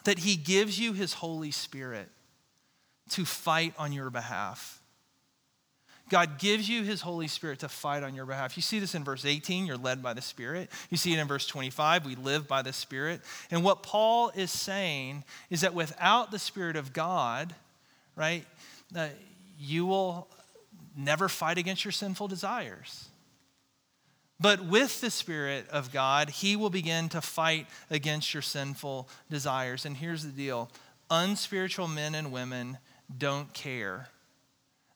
that 0.06 0.20
He 0.20 0.36
gives 0.36 0.80
you 0.80 0.94
His 0.94 1.14
Holy 1.14 1.52
Spirit 1.52 2.10
to 3.12 3.26
fight 3.26 3.74
on 3.78 3.92
your 3.92 4.10
behalf. 4.10 4.83
God 6.14 6.38
gives 6.38 6.70
you 6.70 6.84
his 6.84 7.02
Holy 7.02 7.28
Spirit 7.28 7.58
to 7.62 7.68
fight 7.68 8.04
on 8.04 8.14
your 8.14 8.28
behalf. 8.28 8.56
You 8.56 8.62
see 8.62 8.78
this 8.78 8.94
in 8.94 9.04
verse 9.04 9.26
18, 9.26 9.66
you're 9.66 9.78
led 9.78 10.04
by 10.04 10.14
the 10.14 10.22
Spirit. 10.22 10.70
You 10.92 10.98
see 10.98 11.12
it 11.12 11.18
in 11.18 11.28
verse 11.28 11.48
25, 11.48 12.06
we 12.06 12.14
live 12.14 12.48
by 12.48 12.62
the 12.62 12.72
Spirit. 12.72 13.22
And 13.50 13.64
what 13.64 13.82
Paul 13.82 14.32
is 14.36 14.52
saying 14.52 15.24
is 15.50 15.62
that 15.62 15.74
without 15.74 16.30
the 16.30 16.38
Spirit 16.38 16.76
of 16.76 16.94
God, 16.94 17.56
right, 18.16 18.46
uh, 18.96 19.08
you 19.58 19.88
will 19.88 20.28
never 20.96 21.28
fight 21.28 21.58
against 21.58 21.84
your 21.84 21.92
sinful 21.92 22.28
desires. 22.28 23.08
But 24.40 24.64
with 24.64 25.02
the 25.02 25.10
Spirit 25.10 25.68
of 25.72 25.92
God, 25.92 26.30
He 26.30 26.56
will 26.56 26.70
begin 26.70 27.10
to 27.10 27.22
fight 27.22 27.66
against 27.90 28.36
your 28.36 28.44
sinful 28.44 29.10
desires. 29.32 29.84
And 29.84 29.98
here's 29.98 30.24
the 30.24 30.32
deal 30.32 30.70
unspiritual 31.10 31.88
men 31.88 32.14
and 32.14 32.32
women 32.32 32.78
don't 33.18 33.52
care 33.56 34.10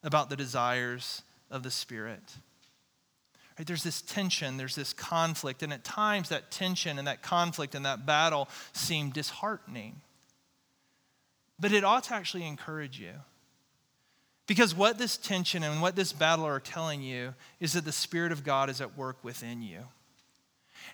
about 0.08 0.30
the 0.30 0.36
desires 0.36 1.22
of 1.50 1.62
the 1.62 1.70
Spirit. 1.70 2.22
Right? 3.58 3.66
There's 3.66 3.82
this 3.82 4.00
tension, 4.00 4.56
there's 4.56 4.74
this 4.74 4.94
conflict, 4.94 5.62
and 5.62 5.70
at 5.70 5.84
times 5.84 6.30
that 6.30 6.50
tension 6.50 6.98
and 6.98 7.06
that 7.06 7.22
conflict 7.22 7.74
and 7.74 7.84
that 7.84 8.06
battle 8.06 8.48
seem 8.72 9.10
disheartening. 9.10 10.00
But 11.60 11.72
it 11.72 11.84
ought 11.84 12.04
to 12.04 12.14
actually 12.14 12.46
encourage 12.46 12.98
you. 12.98 13.12
Because 14.46 14.74
what 14.74 14.96
this 14.96 15.18
tension 15.18 15.62
and 15.62 15.82
what 15.82 15.94
this 15.94 16.14
battle 16.14 16.46
are 16.46 16.58
telling 16.58 17.02
you 17.02 17.34
is 17.60 17.74
that 17.74 17.84
the 17.84 17.92
Spirit 17.92 18.32
of 18.32 18.44
God 18.44 18.70
is 18.70 18.80
at 18.80 18.96
work 18.96 19.22
within 19.22 19.60
you. 19.60 19.80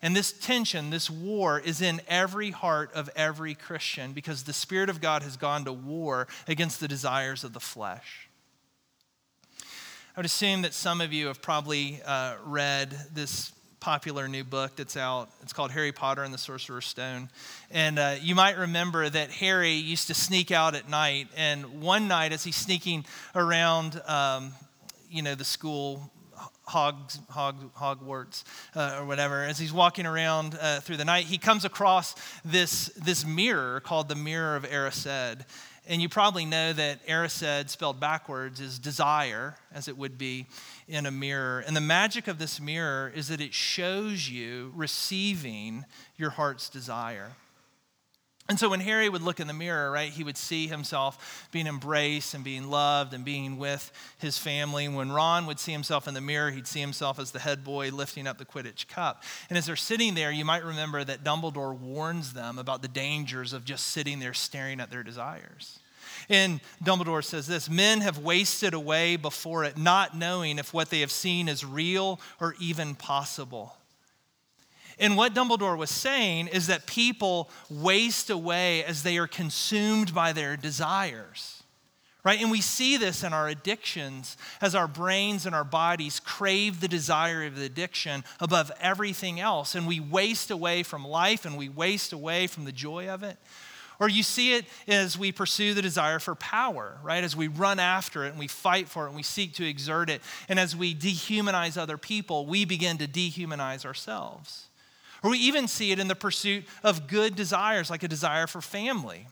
And 0.03 0.17
this 0.17 0.33
tension, 0.33 0.91
this 0.91 1.09
war, 1.09 1.61
is 1.61 1.81
in 1.81 2.01
every 2.09 2.51
heart 2.51 2.93
of 2.95 3.09
every 3.15 3.55
Christian 3.55 4.13
because 4.13 4.43
the 4.43 4.53
Spirit 4.53 4.91
of 4.91 5.01
God 5.01 5.23
has 5.23 5.37
gone 5.37 5.65
to 5.67 5.73
war 5.73 6.27
against 6.49 6.81
the 6.81 6.89
desires 6.89 7.45
of 7.45 7.53
the 7.53 7.61
flesh. 7.61 8.29
I 10.17 10.21
would 10.21 10.27
assume 10.27 10.63
that 10.63 10.75
some 10.75 11.01
of 11.01 11.13
you 11.13 11.27
have 11.27 11.43
probably 11.43 12.01
uh, 12.07 12.35
read 12.45 12.97
this 13.13 13.51
popular 13.81 14.29
new 14.29 14.45
book 14.45 14.77
that's 14.77 14.97
out. 14.97 15.29
It's 15.43 15.53
called 15.53 15.73
Harry 15.73 15.91
Potter 15.91 16.23
and 16.23 16.33
the 16.33 16.39
Sorcerer's 16.39 16.87
Stone. 16.87 17.31
And 17.73 17.99
uh, 17.99 18.15
you 18.21 18.37
might 18.37 18.57
remember 18.57 19.09
that 19.09 19.33
Harry 19.33 19.73
used 19.73 20.07
to 20.07 20.15
sneak 20.15 20.53
out 20.53 20.77
at 20.77 20.89
night. 20.89 21.27
And 21.37 21.83
one 21.83 22.07
night, 22.07 22.33
as 22.33 22.45
he's 22.45 22.55
sneaking 22.55 23.07
around, 23.35 24.01
um, 24.07 24.53
you 25.11 25.21
know, 25.21 25.35
the 25.35 25.45
school 25.45 26.13
Hogs, 26.67 27.19
Hog, 27.29 27.75
Hogwarts 27.75 28.45
uh, 28.77 28.99
or 29.01 29.07
whatever, 29.07 29.43
as 29.43 29.59
he's 29.59 29.73
walking 29.73 30.07
around 30.07 30.57
uh, 30.61 30.79
through 30.79 30.97
the 30.97 31.05
night, 31.05 31.25
he 31.25 31.39
comes 31.39 31.65
across 31.65 32.15
this, 32.45 32.87
this 32.97 33.27
mirror 33.27 33.81
called 33.81 34.09
the 34.09 34.15
Mirror 34.15 34.57
of 34.57 34.63
Erised. 34.63 35.45
And 35.87 36.01
you 36.01 36.09
probably 36.09 36.47
know 36.47 36.73
that 36.73 37.07
Erised, 37.07 37.69
spelled 37.69 38.01
backwards, 38.01 38.59
is 38.59 38.79
desire, 38.79 39.57
as 39.73 39.87
it 39.87 39.99
would 39.99 40.17
be 40.17 40.47
in 40.89 41.05
a 41.05 41.11
mirror. 41.11 41.61
And 41.61 41.77
the 41.77 41.83
magic 41.83 42.27
of 42.27 42.39
this 42.39 42.59
mirror 42.59 43.13
is 43.15 43.29
that 43.29 43.41
it 43.41 43.53
shows 43.53 44.29
you 44.29 44.73
receiving 44.75 45.85
your 46.17 46.31
heart's 46.31 46.71
desire. 46.71 47.33
And 48.47 48.59
so 48.59 48.69
when 48.69 48.81
Harry 48.81 49.09
would 49.09 49.23
look 49.23 49.41
in 49.41 49.47
the 49.47 49.55
mirror, 49.55 49.91
right, 49.91 50.13
he 50.13 50.23
would 50.23 50.37
see 50.37 50.67
himself 50.67 51.49
being 51.51 51.67
embraced 51.67 52.35
and 52.35 52.45
being 52.45 52.69
loved 52.69 53.15
and 53.15 53.25
being 53.25 53.57
with 53.57 53.91
his 54.19 54.37
family. 54.37 54.87
When 54.87 55.11
Ron 55.11 55.47
would 55.47 55.59
see 55.59 55.73
himself 55.73 56.07
in 56.07 56.13
the 56.13 56.21
mirror, 56.21 56.51
he'd 56.51 56.67
see 56.67 56.81
himself 56.81 57.19
as 57.19 57.31
the 57.31 57.39
head 57.39 57.65
boy 57.65 57.89
lifting 57.89 58.27
up 58.27 58.37
the 58.37 58.45
Quidditch 58.45 58.87
cup. 58.87 59.23
And 59.49 59.57
as 59.57 59.65
they're 59.65 59.77
sitting 59.77 60.15
there, 60.15 60.31
you 60.31 60.45
might 60.45 60.63
remember 60.63 61.03
that 61.05 61.25
Dumbledore 61.25 61.77
warns 61.77 62.35
them 62.35 62.59
about 62.59 62.83
the 62.83 62.89
dangers 62.89 63.55
of 63.55 63.65
just 63.65 63.87
sitting 63.89 64.19
there 64.19 64.35
staring 64.35 64.79
at 64.79 64.91
their 64.91 65.03
desires. 65.03 65.79
And 66.29 66.61
Dumbledore 66.83 67.25
says 67.25 67.47
this 67.47 67.71
Men 67.71 68.03
have 68.03 68.19
wasted 68.19 68.75
away 68.75 69.17
before 69.17 69.65
it, 69.65 69.79
not 69.79 70.17
knowing 70.17 70.59
if 70.59 70.75
what 70.75 70.91
they 70.91 71.01
have 71.01 71.11
seen 71.11 71.49
is 71.49 71.65
real 71.65 72.21
or 72.41 72.55
even 72.61 72.95
possible. 72.95 73.75
And 74.99 75.17
what 75.17 75.35
Dumbledore 75.35 75.77
was 75.77 75.91
saying 75.91 76.49
is 76.49 76.69
that 76.69 76.87
people 76.87 77.51
waste 77.69 78.31
away 78.31 78.85
as 78.85 79.03
they 79.03 79.19
are 79.19 79.27
consumed 79.27 80.15
by 80.15 80.33
their 80.33 80.57
desires. 80.57 81.63
Right? 82.25 82.41
And 82.41 82.51
we 82.51 82.63
see 82.63 82.97
this 82.97 83.23
in 83.23 83.35
our 83.35 83.49
addictions 83.49 84.39
as 84.63 84.75
our 84.75 84.89
brains 84.89 85.45
and 85.45 85.55
our 85.55 85.65
bodies 85.65 86.21
crave 86.21 86.81
the 86.81 86.89
desire 86.89 87.45
of 87.45 87.57
the 87.57 87.67
addiction 87.67 88.25
above 88.41 88.73
everything 88.81 89.41
else. 89.41 89.75
And 89.75 89.87
we 89.87 90.01
waste 90.01 90.51
away 90.51 90.83
from 90.83 91.07
life 91.07 91.45
and 91.45 91.59
we 91.59 91.69
waste 91.69 92.15
away 92.15 92.47
from 92.47 92.65
the 92.65 92.73
joy 92.73 93.11
of 93.11 93.23
it. 93.23 93.37
Or 94.01 94.09
you 94.09 94.23
see 94.23 94.55
it 94.55 94.65
as 94.89 95.19
we 95.19 95.33
pursue 95.33 95.75
the 95.75 95.83
desire 95.83 96.19
for 96.19 96.35
power, 96.35 96.99
right? 97.03 97.23
As 97.23 97.37
we 97.37 97.49
run 97.49 97.79
after 97.79 98.25
it 98.25 98.31
and 98.31 98.39
we 98.39 98.49
fight 98.49 98.89
for 98.89 99.05
it 99.05 99.09
and 99.09 99.17
we 99.17 99.23
seek 99.23 99.55
to 99.55 99.69
exert 99.69 100.09
it. 100.09 100.23
And 100.49 100.59
as 100.59 100.75
we 100.75 100.95
dehumanize 100.95 101.77
other 101.77 101.99
people, 101.99 102.47
we 102.47 102.65
begin 102.65 102.97
to 102.99 103.07
dehumanize 103.07 103.85
ourselves. 103.85 104.69
Or 105.25 105.31
we 105.31 105.39
even 105.39 105.67
see 105.67 105.91
it 105.91 105.99
in 105.99 106.07
the 106.07 106.15
pursuit 106.15 106.65
of 106.85 107.09
good 107.09 107.35
desires, 107.35 107.91
like 107.91 108.03
a 108.03 108.09
desire 108.09 108.47
for 108.47 108.61
family. 108.61 109.27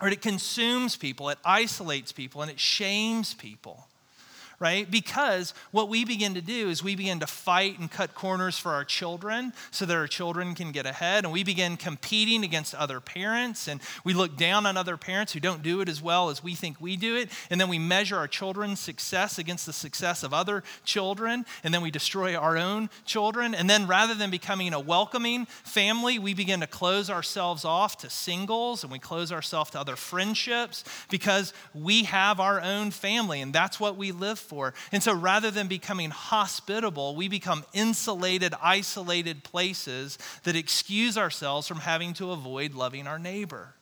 Or 0.00 0.08
it 0.08 0.20
consumes 0.20 0.94
people, 0.94 1.30
it 1.30 1.38
isolates 1.42 2.12
people, 2.12 2.42
and 2.42 2.50
it 2.50 2.60
shames 2.60 3.34
people 3.34 3.88
right? 4.58 4.90
Because 4.90 5.52
what 5.70 5.88
we 5.88 6.04
begin 6.04 6.34
to 6.34 6.40
do 6.40 6.68
is 6.70 6.82
we 6.82 6.96
begin 6.96 7.20
to 7.20 7.26
fight 7.26 7.78
and 7.78 7.90
cut 7.90 8.14
corners 8.14 8.58
for 8.58 8.72
our 8.72 8.84
children 8.84 9.52
so 9.70 9.84
that 9.84 9.96
our 9.96 10.06
children 10.06 10.54
can 10.54 10.72
get 10.72 10.86
ahead. 10.86 11.24
And 11.24 11.32
we 11.32 11.44
begin 11.44 11.76
competing 11.76 12.42
against 12.42 12.74
other 12.74 13.00
parents. 13.00 13.68
And 13.68 13.80
we 14.04 14.14
look 14.14 14.36
down 14.36 14.64
on 14.64 14.76
other 14.76 14.96
parents 14.96 15.32
who 15.32 15.40
don't 15.40 15.62
do 15.62 15.80
it 15.80 15.88
as 15.88 16.00
well 16.00 16.30
as 16.30 16.42
we 16.42 16.54
think 16.54 16.80
we 16.80 16.96
do 16.96 17.16
it. 17.16 17.30
And 17.50 17.60
then 17.60 17.68
we 17.68 17.78
measure 17.78 18.16
our 18.16 18.28
children's 18.28 18.80
success 18.80 19.38
against 19.38 19.66
the 19.66 19.72
success 19.72 20.22
of 20.22 20.32
other 20.32 20.62
children. 20.84 21.44
And 21.62 21.74
then 21.74 21.82
we 21.82 21.90
destroy 21.90 22.34
our 22.34 22.56
own 22.56 22.88
children. 23.04 23.54
And 23.54 23.68
then 23.68 23.86
rather 23.86 24.14
than 24.14 24.30
becoming 24.30 24.72
a 24.72 24.80
welcoming 24.80 25.46
family, 25.46 26.18
we 26.18 26.32
begin 26.32 26.60
to 26.60 26.66
close 26.66 27.10
ourselves 27.10 27.64
off 27.64 27.98
to 27.98 28.10
singles 28.10 28.82
and 28.82 28.92
we 28.92 28.98
close 28.98 29.32
ourselves 29.32 29.70
to 29.72 29.80
other 29.80 29.96
friendships 29.96 30.84
because 31.10 31.52
we 31.74 32.04
have 32.04 32.40
our 32.40 32.60
own 32.60 32.90
family 32.90 33.40
and 33.40 33.52
that's 33.52 33.78
what 33.78 33.96
we 33.96 34.12
live 34.12 34.38
for. 34.46 34.74
And 34.92 35.02
so 35.02 35.14
rather 35.14 35.50
than 35.50 35.68
becoming 35.68 36.10
hospitable, 36.10 37.14
we 37.16 37.28
become 37.28 37.64
insulated, 37.72 38.54
isolated 38.62 39.44
places 39.44 40.18
that 40.44 40.56
excuse 40.56 41.18
ourselves 41.18 41.68
from 41.68 41.78
having 41.78 42.14
to 42.14 42.30
avoid 42.30 42.74
loving 42.74 43.06
our 43.06 43.18
neighbor. 43.18 43.74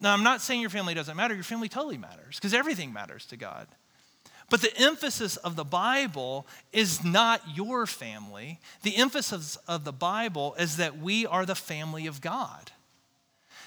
Now, 0.00 0.12
I'm 0.12 0.22
not 0.22 0.42
saying 0.42 0.60
your 0.60 0.70
family 0.70 0.94
doesn't 0.94 1.16
matter, 1.16 1.34
your 1.34 1.44
family 1.44 1.68
totally 1.68 1.98
matters 1.98 2.36
because 2.36 2.54
everything 2.54 2.92
matters 2.92 3.26
to 3.26 3.36
God. 3.36 3.66
But 4.50 4.60
the 4.60 4.76
emphasis 4.76 5.36
of 5.38 5.56
the 5.56 5.64
Bible 5.64 6.46
is 6.72 7.02
not 7.02 7.40
your 7.54 7.86
family. 7.86 8.60
The 8.82 8.96
emphasis 8.96 9.56
of 9.66 9.84
the 9.84 9.92
Bible 9.92 10.54
is 10.58 10.76
that 10.76 10.98
we 10.98 11.26
are 11.26 11.46
the 11.46 11.54
family 11.54 12.06
of 12.06 12.20
God 12.20 12.70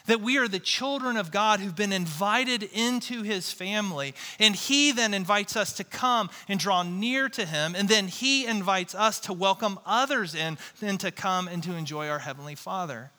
that 0.07 0.21
we 0.21 0.37
are 0.37 0.47
the 0.47 0.59
children 0.59 1.15
of 1.15 1.31
God 1.31 1.59
who've 1.59 1.75
been 1.75 1.93
invited 1.93 2.63
into 2.63 3.23
his 3.23 3.51
family. 3.51 4.13
And 4.39 4.55
he 4.55 4.91
then 4.91 5.13
invites 5.13 5.55
us 5.55 5.73
to 5.73 5.83
come 5.83 6.29
and 6.47 6.59
draw 6.59 6.83
near 6.83 7.29
to 7.29 7.45
him. 7.45 7.75
And 7.75 7.87
then 7.87 8.07
he 8.07 8.45
invites 8.45 8.95
us 8.95 9.19
to 9.21 9.33
welcome 9.33 9.79
others 9.85 10.33
in, 10.33 10.57
then 10.79 10.97
to 10.99 11.11
come 11.11 11.47
and 11.47 11.61
to 11.63 11.75
enjoy 11.75 12.09
our 12.09 12.19
Heavenly 12.19 12.55
Father. 12.55 13.11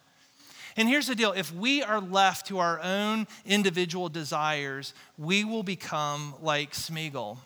And 0.76 0.88
here's 0.88 1.08
the 1.08 1.14
deal 1.14 1.32
if 1.32 1.52
we 1.52 1.82
are 1.82 2.00
left 2.00 2.46
to 2.48 2.58
our 2.58 2.80
own 2.80 3.26
individual 3.44 4.08
desires, 4.08 4.94
we 5.16 5.44
will 5.44 5.62
become 5.62 6.34
like 6.40 6.72
Smeagol 6.72 7.38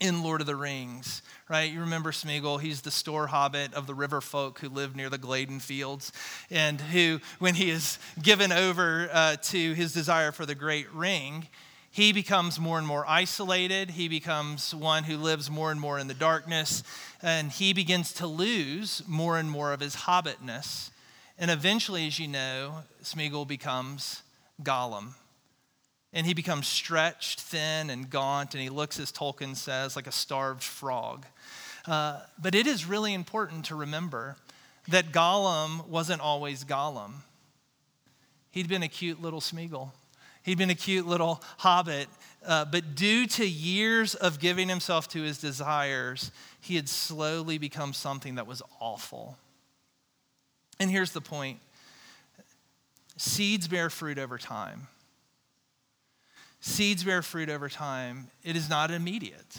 in 0.00 0.22
Lord 0.22 0.40
of 0.40 0.46
the 0.46 0.56
Rings, 0.56 1.22
right? 1.48 1.70
You 1.70 1.80
remember 1.80 2.10
Smeagol, 2.10 2.60
he's 2.60 2.80
the 2.80 2.90
Stoor 2.90 3.26
hobbit 3.28 3.74
of 3.74 3.86
the 3.86 3.94
river 3.94 4.22
folk 4.22 4.58
who 4.58 4.68
live 4.70 4.96
near 4.96 5.10
the 5.10 5.18
Gladden 5.18 5.60
fields, 5.60 6.10
and 6.50 6.80
who, 6.80 7.20
when 7.38 7.54
he 7.54 7.70
is 7.70 7.98
given 8.20 8.50
over 8.50 9.10
uh, 9.12 9.36
to 9.36 9.74
his 9.74 9.92
desire 9.92 10.32
for 10.32 10.46
the 10.46 10.54
great 10.54 10.90
ring, 10.92 11.48
he 11.90 12.12
becomes 12.12 12.58
more 12.58 12.78
and 12.78 12.86
more 12.86 13.04
isolated. 13.06 13.90
He 13.90 14.08
becomes 14.08 14.74
one 14.74 15.04
who 15.04 15.16
lives 15.16 15.50
more 15.50 15.70
and 15.70 15.80
more 15.80 15.98
in 15.98 16.06
the 16.06 16.14
darkness, 16.14 16.82
and 17.20 17.50
he 17.50 17.72
begins 17.72 18.12
to 18.14 18.26
lose 18.26 19.02
more 19.06 19.38
and 19.38 19.50
more 19.50 19.72
of 19.72 19.80
his 19.80 19.94
hobbitness. 19.94 20.92
And 21.38 21.50
eventually, 21.50 22.06
as 22.06 22.18
you 22.18 22.28
know, 22.28 22.84
Smeagol 23.02 23.46
becomes 23.46 24.22
Gollum 24.62 25.14
and 26.12 26.26
he 26.26 26.34
becomes 26.34 26.66
stretched, 26.66 27.40
thin, 27.40 27.90
and 27.90 28.10
gaunt, 28.10 28.54
and 28.54 28.62
he 28.62 28.68
looks, 28.68 28.98
as 28.98 29.12
Tolkien 29.12 29.56
says, 29.56 29.94
like 29.96 30.06
a 30.06 30.12
starved 30.12 30.62
frog. 30.62 31.24
Uh, 31.86 32.20
but 32.40 32.54
it 32.54 32.66
is 32.66 32.86
really 32.86 33.14
important 33.14 33.66
to 33.66 33.74
remember 33.74 34.36
that 34.88 35.12
Gollum 35.12 35.86
wasn't 35.86 36.20
always 36.20 36.64
Gollum. 36.64 37.12
He'd 38.50 38.68
been 38.68 38.82
a 38.82 38.88
cute 38.88 39.22
little 39.22 39.40
Smeagol. 39.40 39.92
He'd 40.42 40.58
been 40.58 40.70
a 40.70 40.74
cute 40.74 41.06
little 41.06 41.42
hobbit, 41.58 42.08
uh, 42.46 42.64
but 42.64 42.94
due 42.94 43.26
to 43.26 43.46
years 43.46 44.14
of 44.14 44.40
giving 44.40 44.68
himself 44.68 45.06
to 45.08 45.22
his 45.22 45.38
desires, 45.38 46.32
he 46.60 46.76
had 46.76 46.88
slowly 46.88 47.58
become 47.58 47.92
something 47.92 48.36
that 48.36 48.46
was 48.46 48.62
awful. 48.80 49.36
And 50.78 50.90
here's 50.90 51.12
the 51.12 51.20
point 51.20 51.60
seeds 53.16 53.68
bear 53.68 53.90
fruit 53.90 54.18
over 54.18 54.38
time. 54.38 54.88
Seeds 56.60 57.04
bear 57.04 57.22
fruit 57.22 57.48
over 57.48 57.68
time. 57.68 58.28
It 58.44 58.54
is 58.54 58.68
not 58.68 58.90
immediate. 58.90 59.58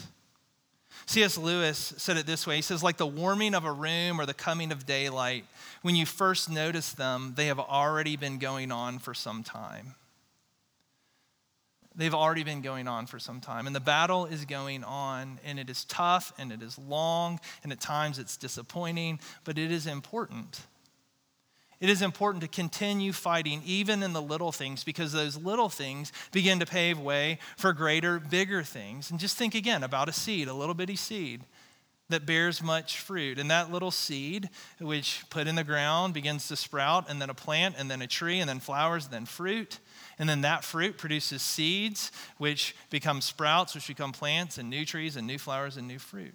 C.S. 1.06 1.36
Lewis 1.36 1.94
said 1.96 2.16
it 2.16 2.26
this 2.26 2.46
way 2.46 2.56
He 2.56 2.62
says, 2.62 2.82
like 2.82 2.96
the 2.96 3.06
warming 3.06 3.54
of 3.54 3.64
a 3.64 3.72
room 3.72 4.20
or 4.20 4.26
the 4.26 4.34
coming 4.34 4.72
of 4.72 4.86
daylight, 4.86 5.44
when 5.82 5.96
you 5.96 6.06
first 6.06 6.48
notice 6.48 6.92
them, 6.92 7.34
they 7.36 7.46
have 7.46 7.58
already 7.58 8.16
been 8.16 8.38
going 8.38 8.70
on 8.70 8.98
for 8.98 9.14
some 9.14 9.42
time. 9.42 9.94
They've 11.94 12.14
already 12.14 12.44
been 12.44 12.62
going 12.62 12.88
on 12.88 13.06
for 13.06 13.18
some 13.18 13.40
time. 13.40 13.66
And 13.66 13.76
the 13.76 13.80
battle 13.80 14.24
is 14.24 14.44
going 14.46 14.82
on, 14.82 15.38
and 15.44 15.58
it 15.58 15.68
is 15.68 15.84
tough, 15.84 16.32
and 16.38 16.50
it 16.50 16.62
is 16.62 16.78
long, 16.78 17.38
and 17.62 17.72
at 17.72 17.80
times 17.80 18.18
it's 18.18 18.36
disappointing, 18.36 19.20
but 19.44 19.58
it 19.58 19.70
is 19.70 19.86
important. 19.86 20.60
It 21.82 21.90
is 21.90 22.00
important 22.00 22.42
to 22.42 22.48
continue 22.48 23.12
fighting 23.12 23.60
even 23.66 24.04
in 24.04 24.12
the 24.12 24.22
little 24.22 24.52
things 24.52 24.84
because 24.84 25.10
those 25.10 25.36
little 25.36 25.68
things 25.68 26.12
begin 26.30 26.60
to 26.60 26.64
pave 26.64 26.96
way 26.96 27.40
for 27.56 27.72
greater, 27.72 28.20
bigger 28.20 28.62
things. 28.62 29.10
And 29.10 29.18
just 29.18 29.36
think 29.36 29.56
again 29.56 29.82
about 29.82 30.08
a 30.08 30.12
seed, 30.12 30.46
a 30.46 30.54
little 30.54 30.76
bitty 30.76 30.94
seed 30.94 31.42
that 32.08 32.24
bears 32.24 32.62
much 32.62 33.00
fruit. 33.00 33.36
And 33.36 33.50
that 33.50 33.72
little 33.72 33.90
seed, 33.90 34.48
which 34.78 35.24
put 35.28 35.48
in 35.48 35.56
the 35.56 35.64
ground, 35.64 36.14
begins 36.14 36.46
to 36.48 36.56
sprout, 36.56 37.10
and 37.10 37.20
then 37.20 37.30
a 37.30 37.34
plant, 37.34 37.74
and 37.76 37.90
then 37.90 38.00
a 38.00 38.06
tree, 38.06 38.38
and 38.38 38.48
then 38.48 38.60
flowers, 38.60 39.06
and 39.06 39.14
then 39.14 39.26
fruit. 39.26 39.80
And 40.20 40.28
then 40.28 40.42
that 40.42 40.62
fruit 40.62 40.98
produces 40.98 41.42
seeds, 41.42 42.12
which 42.38 42.76
become 42.90 43.20
sprouts, 43.20 43.74
which 43.74 43.88
become 43.88 44.12
plants, 44.12 44.56
and 44.56 44.70
new 44.70 44.84
trees, 44.84 45.16
and 45.16 45.26
new 45.26 45.38
flowers, 45.38 45.76
and 45.76 45.88
new 45.88 45.98
fruit. 45.98 46.34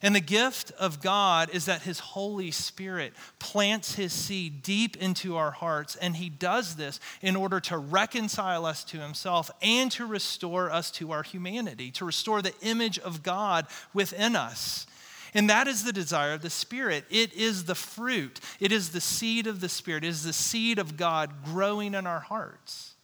And 0.00 0.14
the 0.14 0.20
gift 0.20 0.72
of 0.78 1.02
God 1.02 1.50
is 1.52 1.66
that 1.66 1.82
His 1.82 1.98
Holy 1.98 2.50
Spirit 2.50 3.12
plants 3.38 3.94
His 3.94 4.12
seed 4.12 4.62
deep 4.62 4.96
into 4.96 5.36
our 5.36 5.50
hearts. 5.50 5.96
And 5.96 6.16
He 6.16 6.30
does 6.30 6.76
this 6.76 6.98
in 7.20 7.36
order 7.36 7.60
to 7.60 7.78
reconcile 7.78 8.64
us 8.64 8.84
to 8.84 8.98
Himself 8.98 9.50
and 9.60 9.90
to 9.92 10.06
restore 10.06 10.70
us 10.70 10.90
to 10.92 11.12
our 11.12 11.22
humanity, 11.22 11.90
to 11.92 12.04
restore 12.04 12.42
the 12.42 12.54
image 12.62 12.98
of 12.98 13.22
God 13.22 13.66
within 13.92 14.34
us. 14.34 14.86
And 15.34 15.48
that 15.50 15.66
is 15.66 15.84
the 15.84 15.92
desire 15.92 16.34
of 16.34 16.42
the 16.42 16.50
Spirit. 16.50 17.04
It 17.10 17.32
is 17.32 17.64
the 17.64 17.74
fruit, 17.74 18.40
it 18.60 18.72
is 18.72 18.90
the 18.90 19.00
seed 19.00 19.46
of 19.46 19.60
the 19.60 19.68
Spirit, 19.68 20.04
it 20.04 20.08
is 20.08 20.24
the 20.24 20.32
seed 20.32 20.78
of 20.78 20.96
God 20.96 21.44
growing 21.44 21.94
in 21.94 22.06
our 22.06 22.20
hearts 22.20 22.94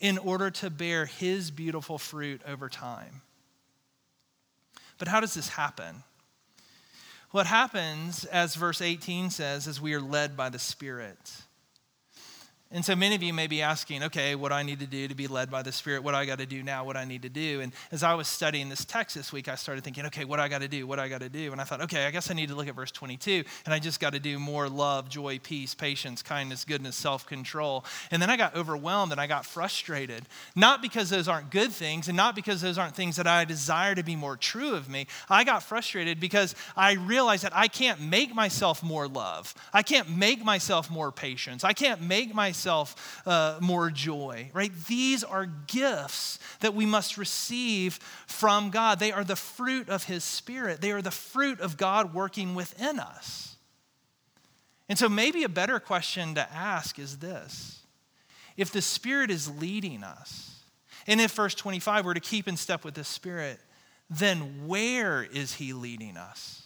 in 0.00 0.18
order 0.18 0.50
to 0.50 0.70
bear 0.70 1.06
His 1.06 1.50
beautiful 1.50 1.98
fruit 1.98 2.40
over 2.46 2.68
time. 2.68 3.22
But 5.04 5.10
how 5.10 5.20
does 5.20 5.34
this 5.34 5.50
happen? 5.50 6.02
What 7.30 7.44
happens, 7.44 8.24
as 8.24 8.54
verse 8.54 8.80
18 8.80 9.28
says, 9.28 9.66
is 9.66 9.78
we 9.78 9.92
are 9.92 10.00
led 10.00 10.34
by 10.34 10.48
the 10.48 10.58
Spirit. 10.58 11.42
And 12.74 12.84
so 12.84 12.96
many 12.96 13.14
of 13.14 13.22
you 13.22 13.32
may 13.32 13.46
be 13.46 13.62
asking, 13.62 14.02
okay, 14.02 14.34
what 14.34 14.48
do 14.48 14.56
I 14.56 14.64
need 14.64 14.80
to 14.80 14.86
do 14.86 15.06
to 15.06 15.14
be 15.14 15.28
led 15.28 15.48
by 15.48 15.62
the 15.62 15.70
Spirit? 15.70 16.02
What 16.02 16.10
do 16.10 16.16
I 16.16 16.26
got 16.26 16.40
to 16.40 16.46
do 16.46 16.60
now? 16.60 16.84
What 16.84 16.94
do 16.94 16.98
I 16.98 17.04
need 17.04 17.22
to 17.22 17.28
do? 17.28 17.60
And 17.60 17.72
as 17.92 18.02
I 18.02 18.14
was 18.14 18.26
studying 18.26 18.68
this 18.68 18.84
text 18.84 19.14
this 19.14 19.32
week, 19.32 19.46
I 19.46 19.54
started 19.54 19.84
thinking, 19.84 20.06
okay, 20.06 20.24
what 20.24 20.38
do 20.38 20.42
I 20.42 20.48
got 20.48 20.60
to 20.60 20.66
do? 20.66 20.84
What 20.84 20.96
do 20.96 21.02
I 21.02 21.08
got 21.08 21.20
to 21.20 21.28
do? 21.28 21.52
And 21.52 21.60
I 21.60 21.64
thought, 21.64 21.82
okay, 21.82 22.04
I 22.04 22.10
guess 22.10 22.32
I 22.32 22.34
need 22.34 22.48
to 22.48 22.56
look 22.56 22.66
at 22.66 22.74
verse 22.74 22.90
22, 22.90 23.44
and 23.64 23.72
I 23.72 23.78
just 23.78 24.00
got 24.00 24.12
to 24.14 24.18
do 24.18 24.40
more 24.40 24.68
love, 24.68 25.08
joy, 25.08 25.38
peace, 25.40 25.72
patience, 25.72 26.20
kindness, 26.20 26.64
goodness, 26.64 26.96
self 26.96 27.24
control. 27.26 27.84
And 28.10 28.20
then 28.20 28.28
I 28.28 28.36
got 28.36 28.56
overwhelmed 28.56 29.12
and 29.12 29.20
I 29.20 29.28
got 29.28 29.46
frustrated. 29.46 30.24
Not 30.56 30.82
because 30.82 31.10
those 31.10 31.28
aren't 31.28 31.50
good 31.50 31.70
things, 31.70 32.08
and 32.08 32.16
not 32.16 32.34
because 32.34 32.60
those 32.60 32.76
aren't 32.76 32.96
things 32.96 33.14
that 33.16 33.28
I 33.28 33.44
desire 33.44 33.94
to 33.94 34.02
be 34.02 34.16
more 34.16 34.36
true 34.36 34.74
of 34.74 34.88
me. 34.88 35.06
I 35.30 35.44
got 35.44 35.62
frustrated 35.62 36.18
because 36.18 36.56
I 36.76 36.94
realized 36.94 37.44
that 37.44 37.54
I 37.54 37.68
can't 37.68 38.00
make 38.00 38.34
myself 38.34 38.82
more 38.82 39.06
love. 39.06 39.54
I 39.72 39.84
can't 39.84 40.10
make 40.10 40.44
myself 40.44 40.90
more 40.90 41.12
patience. 41.12 41.62
I 41.62 41.72
can't 41.72 42.00
make 42.00 42.34
myself 42.34 42.63
myself 42.64 43.22
uh, 43.26 43.58
more 43.60 43.90
joy, 43.90 44.50
right? 44.54 44.72
These 44.86 45.22
are 45.22 45.46
gifts 45.66 46.38
that 46.60 46.74
we 46.74 46.86
must 46.86 47.18
receive 47.18 47.94
from 48.26 48.70
God. 48.70 48.98
They 48.98 49.12
are 49.12 49.24
the 49.24 49.36
fruit 49.36 49.88
of 49.88 50.04
His 50.04 50.24
Spirit, 50.24 50.80
they 50.80 50.90
are 50.92 51.02
the 51.02 51.10
fruit 51.10 51.60
of 51.60 51.76
God 51.76 52.14
working 52.14 52.54
within 52.54 52.98
us. 52.98 53.56
And 54.88 54.98
so, 54.98 55.08
maybe 55.08 55.44
a 55.44 55.48
better 55.48 55.78
question 55.78 56.34
to 56.34 56.52
ask 56.52 56.98
is 56.98 57.18
this 57.18 57.80
if 58.56 58.70
the 58.70 58.82
Spirit 58.82 59.30
is 59.30 59.50
leading 59.60 60.02
us, 60.02 60.62
and 61.06 61.20
if 61.20 61.32
verse 61.32 61.54
25 61.54 62.06
were 62.06 62.14
to 62.14 62.20
keep 62.20 62.48
in 62.48 62.56
step 62.56 62.84
with 62.84 62.94
the 62.94 63.04
Spirit, 63.04 63.60
then 64.08 64.66
where 64.66 65.22
is 65.22 65.54
He 65.54 65.72
leading 65.72 66.16
us? 66.16 66.62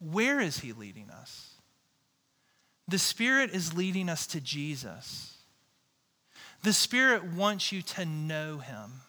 Where 0.00 0.40
is 0.40 0.58
He 0.58 0.72
leading 0.72 1.10
us? 1.10 1.49
The 2.90 2.98
Spirit 2.98 3.50
is 3.50 3.72
leading 3.72 4.08
us 4.08 4.26
to 4.26 4.40
Jesus. 4.40 5.36
The 6.64 6.72
Spirit 6.72 7.22
wants 7.22 7.70
you 7.70 7.82
to 7.82 8.04
know 8.04 8.58
Him. 8.58 9.02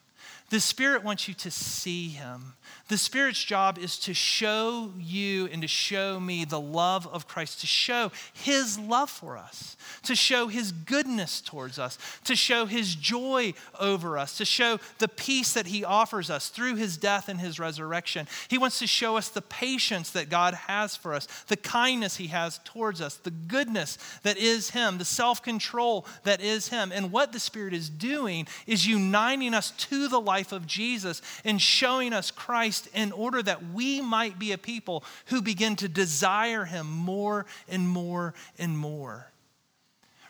The 0.52 0.60
Spirit 0.60 1.04
wants 1.04 1.28
you 1.28 1.34
to 1.34 1.50
see 1.50 2.10
Him. 2.10 2.54
The 2.92 2.98
Spirit's 2.98 3.42
job 3.42 3.78
is 3.78 3.98
to 4.00 4.14
show 4.14 4.92
you 5.00 5.46
and 5.46 5.62
to 5.62 5.68
show 5.70 6.20
me 6.20 6.44
the 6.44 6.60
love 6.60 7.08
of 7.08 7.26
Christ, 7.26 7.62
to 7.62 7.68
show 7.68 8.12
His 8.34 8.78
love 8.78 9.10
for 9.10 9.38
us, 9.38 9.78
to 10.04 10.14
show 10.14 10.48
His 10.48 10.74
goodness 10.74 11.40
towards 11.40 11.80
us, 11.80 11.98
to 12.26 12.36
show 12.36 12.66
His 12.66 12.94
joy 12.94 13.54
over 13.80 14.18
us, 14.18 14.36
to 14.40 14.44
show 14.44 14.78
the 14.98 15.08
peace 15.08 15.54
that 15.54 15.68
He 15.68 15.86
offers 15.86 16.30
us 16.30 16.50
through 16.50 16.76
His 16.76 16.98
death 16.98 17.30
and 17.30 17.40
His 17.40 17.62
resurrection. 17.62 18.28
He 18.50 18.58
wants 18.58 18.80
to 18.80 18.88
show 18.88 19.16
us 19.16 19.30
the 19.30 19.42
patience 19.42 20.10
that 20.10 20.28
God 20.28 20.54
has 20.54 20.94
for 20.94 21.14
us, 21.14 21.28
the 21.48 21.56
kindness 21.56 22.18
He 22.18 22.28
has 22.28 22.60
towards 22.66 23.00
us, 23.00 23.16
the 23.16 23.32
goodness 23.32 23.98
that 24.24 24.36
is 24.36 24.72
Him, 24.72 24.98
the 24.98 25.06
self 25.06 25.42
control 25.42 26.06
that 26.24 26.42
is 26.42 26.68
Him. 26.68 26.92
And 26.94 27.10
what 27.10 27.32
the 27.32 27.40
Spirit 27.40 27.74
is 27.74 27.90
doing 27.90 28.48
is 28.68 28.86
uniting 28.86 29.54
us 29.54 29.72
to 29.72 30.10
the 30.10 30.20
life 30.20 30.52
of 30.52 30.68
Jesus 30.68 31.22
and 31.46 31.62
showing 31.62 32.12
us 32.12 32.32
Christ 32.32 32.81
Christ 32.82 32.96
in 32.96 33.12
order 33.12 33.42
that 33.42 33.72
we 33.74 34.02
might 34.02 34.40
be 34.40 34.52
a 34.52 34.58
people 34.58 35.04
who 35.28 35.42
begin 35.42 35.76
to 35.78 35.88
desire 35.88 36.66
him 36.66 36.90
more 36.90 37.46
and 37.68 37.88
more 37.88 38.34
and 38.58 38.78
more. 38.78 39.28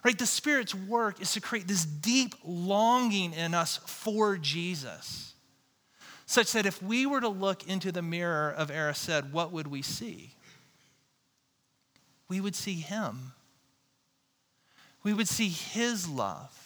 Right? 0.04 0.18
The 0.18 0.26
Spirit's 0.26 0.74
work 0.74 1.22
is 1.22 1.34
to 1.34 1.42
create 1.42 1.68
this 1.68 1.86
deep 1.86 2.36
longing 2.44 3.34
in 3.34 3.54
us 3.54 3.80
for 3.86 4.38
Jesus, 4.38 5.34
such 6.26 6.54
that 6.54 6.66
if 6.66 6.82
we 6.82 7.06
were 7.06 7.22
to 7.22 7.30
look 7.30 7.68
into 7.68 7.92
the 7.92 8.02
mirror 8.02 8.52
of 8.52 8.72
Erised, 8.72 9.32
what 9.32 9.52
would 9.52 9.68
we 9.68 9.82
see? 9.82 10.32
We 12.28 12.42
would 12.42 12.56
see 12.56 12.76
Him. 12.76 13.34
We 15.04 15.14
would 15.14 15.28
see 15.28 15.50
His 15.50 16.08
love 16.08 16.61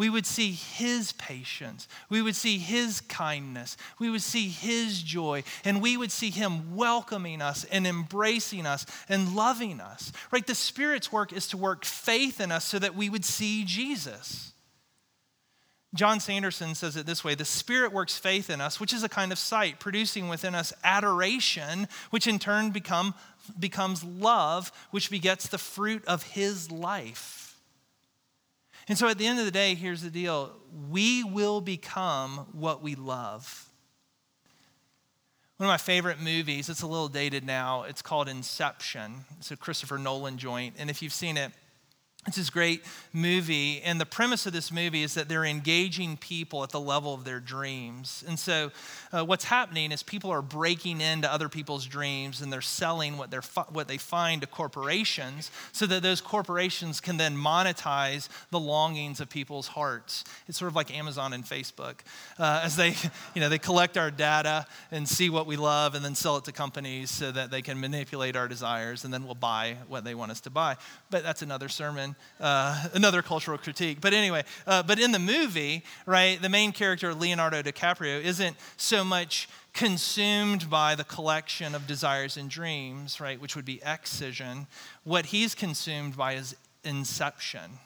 we 0.00 0.08
would 0.08 0.24
see 0.24 0.52
his 0.52 1.12
patience. 1.12 1.86
We 2.08 2.22
would 2.22 2.34
see 2.34 2.56
his 2.56 3.02
kindness. 3.02 3.76
We 3.98 4.08
would 4.08 4.22
see 4.22 4.48
his 4.48 5.02
joy. 5.02 5.42
And 5.62 5.82
we 5.82 5.98
would 5.98 6.10
see 6.10 6.30
him 6.30 6.74
welcoming 6.74 7.42
us 7.42 7.64
and 7.64 7.86
embracing 7.86 8.64
us 8.64 8.86
and 9.10 9.36
loving 9.36 9.78
us. 9.78 10.10
Right? 10.30 10.46
The 10.46 10.54
Spirit's 10.54 11.12
work 11.12 11.34
is 11.34 11.48
to 11.48 11.58
work 11.58 11.84
faith 11.84 12.40
in 12.40 12.50
us 12.50 12.64
so 12.64 12.78
that 12.78 12.96
we 12.96 13.10
would 13.10 13.26
see 13.26 13.62
Jesus. 13.66 14.54
John 15.92 16.18
Sanderson 16.18 16.74
says 16.74 16.96
it 16.96 17.04
this 17.04 17.22
way 17.22 17.34
The 17.34 17.44
Spirit 17.44 17.92
works 17.92 18.16
faith 18.16 18.48
in 18.48 18.62
us, 18.62 18.80
which 18.80 18.94
is 18.94 19.02
a 19.02 19.08
kind 19.10 19.32
of 19.32 19.38
sight, 19.38 19.80
producing 19.80 20.30
within 20.30 20.54
us 20.54 20.72
adoration, 20.82 21.88
which 22.08 22.26
in 22.26 22.38
turn 22.38 22.70
become, 22.70 23.12
becomes 23.58 24.02
love, 24.02 24.72
which 24.92 25.10
begets 25.10 25.48
the 25.48 25.58
fruit 25.58 26.02
of 26.06 26.22
His 26.22 26.70
life. 26.70 27.39
And 28.90 28.98
so 28.98 29.06
at 29.06 29.18
the 29.18 29.26
end 29.28 29.38
of 29.38 29.44
the 29.44 29.52
day, 29.52 29.76
here's 29.76 30.02
the 30.02 30.10
deal 30.10 30.50
we 30.90 31.22
will 31.22 31.60
become 31.60 32.48
what 32.50 32.82
we 32.82 32.96
love. 32.96 33.70
One 35.58 35.68
of 35.68 35.72
my 35.72 35.76
favorite 35.76 36.18
movies, 36.18 36.68
it's 36.68 36.82
a 36.82 36.88
little 36.88 37.06
dated 37.06 37.46
now, 37.46 37.84
it's 37.84 38.02
called 38.02 38.28
Inception. 38.28 39.26
It's 39.38 39.52
a 39.52 39.56
Christopher 39.56 39.96
Nolan 39.96 40.38
joint. 40.38 40.74
And 40.76 40.90
if 40.90 41.02
you've 41.02 41.12
seen 41.12 41.36
it, 41.36 41.52
It's 42.26 42.36
this 42.36 42.50
great 42.50 42.84
movie, 43.14 43.80
and 43.80 43.98
the 43.98 44.04
premise 44.04 44.44
of 44.44 44.52
this 44.52 44.70
movie 44.70 45.02
is 45.02 45.14
that 45.14 45.26
they're 45.26 45.46
engaging 45.46 46.18
people 46.18 46.62
at 46.62 46.68
the 46.68 46.78
level 46.78 47.14
of 47.14 47.24
their 47.24 47.40
dreams. 47.40 48.22
And 48.28 48.38
so, 48.38 48.72
uh, 49.10 49.24
what's 49.24 49.44
happening 49.44 49.90
is 49.90 50.02
people 50.02 50.30
are 50.30 50.42
breaking 50.42 51.00
into 51.00 51.32
other 51.32 51.48
people's 51.48 51.86
dreams 51.86 52.42
and 52.42 52.52
they're 52.52 52.60
selling 52.60 53.16
what, 53.16 53.30
they're 53.30 53.42
what 53.70 53.88
they 53.88 53.96
find 53.96 54.42
to 54.42 54.46
corporations 54.46 55.50
so 55.72 55.86
that 55.86 56.02
those 56.02 56.20
corporations 56.20 57.00
can 57.00 57.16
then 57.16 57.34
monetize 57.34 58.28
the 58.50 58.60
longings 58.60 59.20
of 59.20 59.30
people's 59.30 59.68
hearts. 59.68 60.24
It's 60.46 60.58
sort 60.58 60.70
of 60.70 60.76
like 60.76 60.94
Amazon 60.94 61.32
and 61.32 61.42
Facebook. 61.42 62.00
Uh, 62.38 62.60
as 62.62 62.76
they, 62.76 62.88
you 63.34 63.40
know, 63.40 63.48
they 63.48 63.58
collect 63.58 63.96
our 63.96 64.10
data 64.10 64.66
and 64.90 65.08
see 65.08 65.30
what 65.30 65.46
we 65.46 65.56
love 65.56 65.94
and 65.94 66.04
then 66.04 66.14
sell 66.14 66.36
it 66.36 66.44
to 66.44 66.52
companies 66.52 67.10
so 67.10 67.32
that 67.32 67.50
they 67.50 67.62
can 67.62 67.80
manipulate 67.80 68.36
our 68.36 68.46
desires 68.46 69.04
and 69.04 69.12
then 69.12 69.24
we'll 69.24 69.34
buy 69.34 69.76
what 69.88 70.04
they 70.04 70.14
want 70.14 70.30
us 70.30 70.40
to 70.40 70.50
buy. 70.50 70.76
But 71.08 71.22
that's 71.24 71.40
another 71.40 71.68
sermon, 71.68 72.09
uh, 72.40 72.88
another 72.94 73.22
cultural 73.22 73.58
critique. 73.58 74.00
But 74.00 74.14
anyway, 74.14 74.44
uh, 74.66 74.82
but 74.82 74.98
in 74.98 75.12
the 75.12 75.18
movie, 75.18 75.84
right, 76.06 76.40
the 76.40 76.48
main 76.48 76.72
character, 76.72 77.14
Leonardo 77.14 77.62
DiCaprio, 77.62 78.22
isn't 78.22 78.56
so 78.76 79.04
much 79.04 79.48
consumed 79.72 80.68
by 80.68 80.94
the 80.94 81.04
collection 81.04 81.74
of 81.74 81.86
desires 81.86 82.36
and 82.36 82.50
dreams, 82.50 83.20
right, 83.20 83.40
which 83.40 83.56
would 83.56 83.64
be 83.64 83.80
excision. 83.84 84.66
What 85.04 85.26
he's 85.26 85.54
consumed 85.54 86.16
by 86.16 86.34
is 86.34 86.56
inception. 86.84 87.78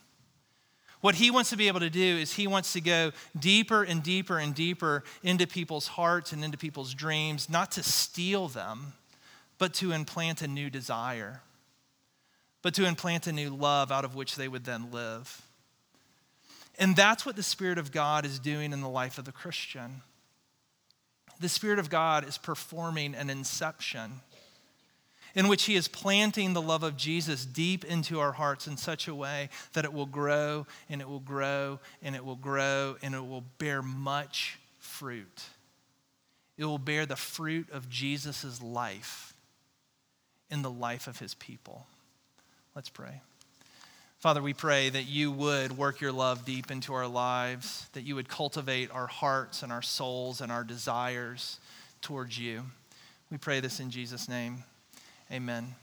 What 1.00 1.16
he 1.16 1.30
wants 1.30 1.50
to 1.50 1.56
be 1.56 1.68
able 1.68 1.80
to 1.80 1.90
do 1.90 2.00
is 2.00 2.32
he 2.32 2.46
wants 2.46 2.72
to 2.72 2.80
go 2.80 3.12
deeper 3.38 3.82
and 3.82 4.02
deeper 4.02 4.38
and 4.38 4.54
deeper 4.54 5.04
into 5.22 5.46
people's 5.46 5.86
hearts 5.86 6.32
and 6.32 6.42
into 6.42 6.56
people's 6.56 6.94
dreams, 6.94 7.50
not 7.50 7.72
to 7.72 7.82
steal 7.82 8.48
them, 8.48 8.94
but 9.58 9.74
to 9.74 9.92
implant 9.92 10.40
a 10.40 10.48
new 10.48 10.70
desire 10.70 11.42
but 12.64 12.72
to 12.72 12.86
implant 12.86 13.26
a 13.26 13.32
new 13.32 13.50
love 13.50 13.92
out 13.92 14.06
of 14.06 14.14
which 14.14 14.36
they 14.36 14.48
would 14.48 14.64
then 14.64 14.90
live. 14.90 15.42
And 16.78 16.96
that's 16.96 17.26
what 17.26 17.36
the 17.36 17.42
Spirit 17.42 17.76
of 17.76 17.92
God 17.92 18.24
is 18.24 18.38
doing 18.38 18.72
in 18.72 18.80
the 18.80 18.88
life 18.88 19.18
of 19.18 19.26
the 19.26 19.32
Christian. 19.32 20.00
The 21.40 21.50
Spirit 21.50 21.78
of 21.78 21.90
God 21.90 22.26
is 22.26 22.38
performing 22.38 23.14
an 23.14 23.28
inception 23.28 24.12
in 25.34 25.46
which 25.48 25.64
He 25.64 25.74
is 25.74 25.88
planting 25.88 26.54
the 26.54 26.62
love 26.62 26.82
of 26.82 26.96
Jesus 26.96 27.44
deep 27.44 27.84
into 27.84 28.18
our 28.18 28.32
hearts 28.32 28.66
in 28.66 28.78
such 28.78 29.08
a 29.08 29.14
way 29.14 29.50
that 29.74 29.84
it 29.84 29.92
will 29.92 30.06
grow 30.06 30.66
and 30.88 31.02
it 31.02 31.08
will 31.08 31.20
grow 31.20 31.78
and 32.02 32.16
it 32.16 32.24
will 32.24 32.34
grow 32.34 32.96
and 33.02 33.14
it 33.14 33.26
will 33.26 33.44
bear 33.58 33.82
much 33.82 34.58
fruit. 34.78 35.42
It 36.56 36.64
will 36.64 36.78
bear 36.78 37.04
the 37.04 37.14
fruit 37.14 37.68
of 37.70 37.90
Jesus' 37.90 38.62
life 38.62 39.34
in 40.50 40.62
the 40.62 40.70
life 40.70 41.06
of 41.06 41.18
His 41.18 41.34
people. 41.34 41.86
Let's 42.74 42.88
pray. 42.88 43.20
Father, 44.18 44.42
we 44.42 44.52
pray 44.52 44.88
that 44.88 45.04
you 45.04 45.30
would 45.30 45.76
work 45.76 46.00
your 46.00 46.10
love 46.10 46.44
deep 46.44 46.70
into 46.70 46.92
our 46.94 47.06
lives, 47.06 47.86
that 47.92 48.02
you 48.02 48.16
would 48.16 48.28
cultivate 48.28 48.90
our 48.90 49.06
hearts 49.06 49.62
and 49.62 49.70
our 49.70 49.82
souls 49.82 50.40
and 50.40 50.50
our 50.50 50.64
desires 50.64 51.60
towards 52.00 52.38
you. 52.38 52.62
We 53.30 53.38
pray 53.38 53.60
this 53.60 53.78
in 53.78 53.90
Jesus' 53.90 54.28
name. 54.28 54.64
Amen. 55.30 55.74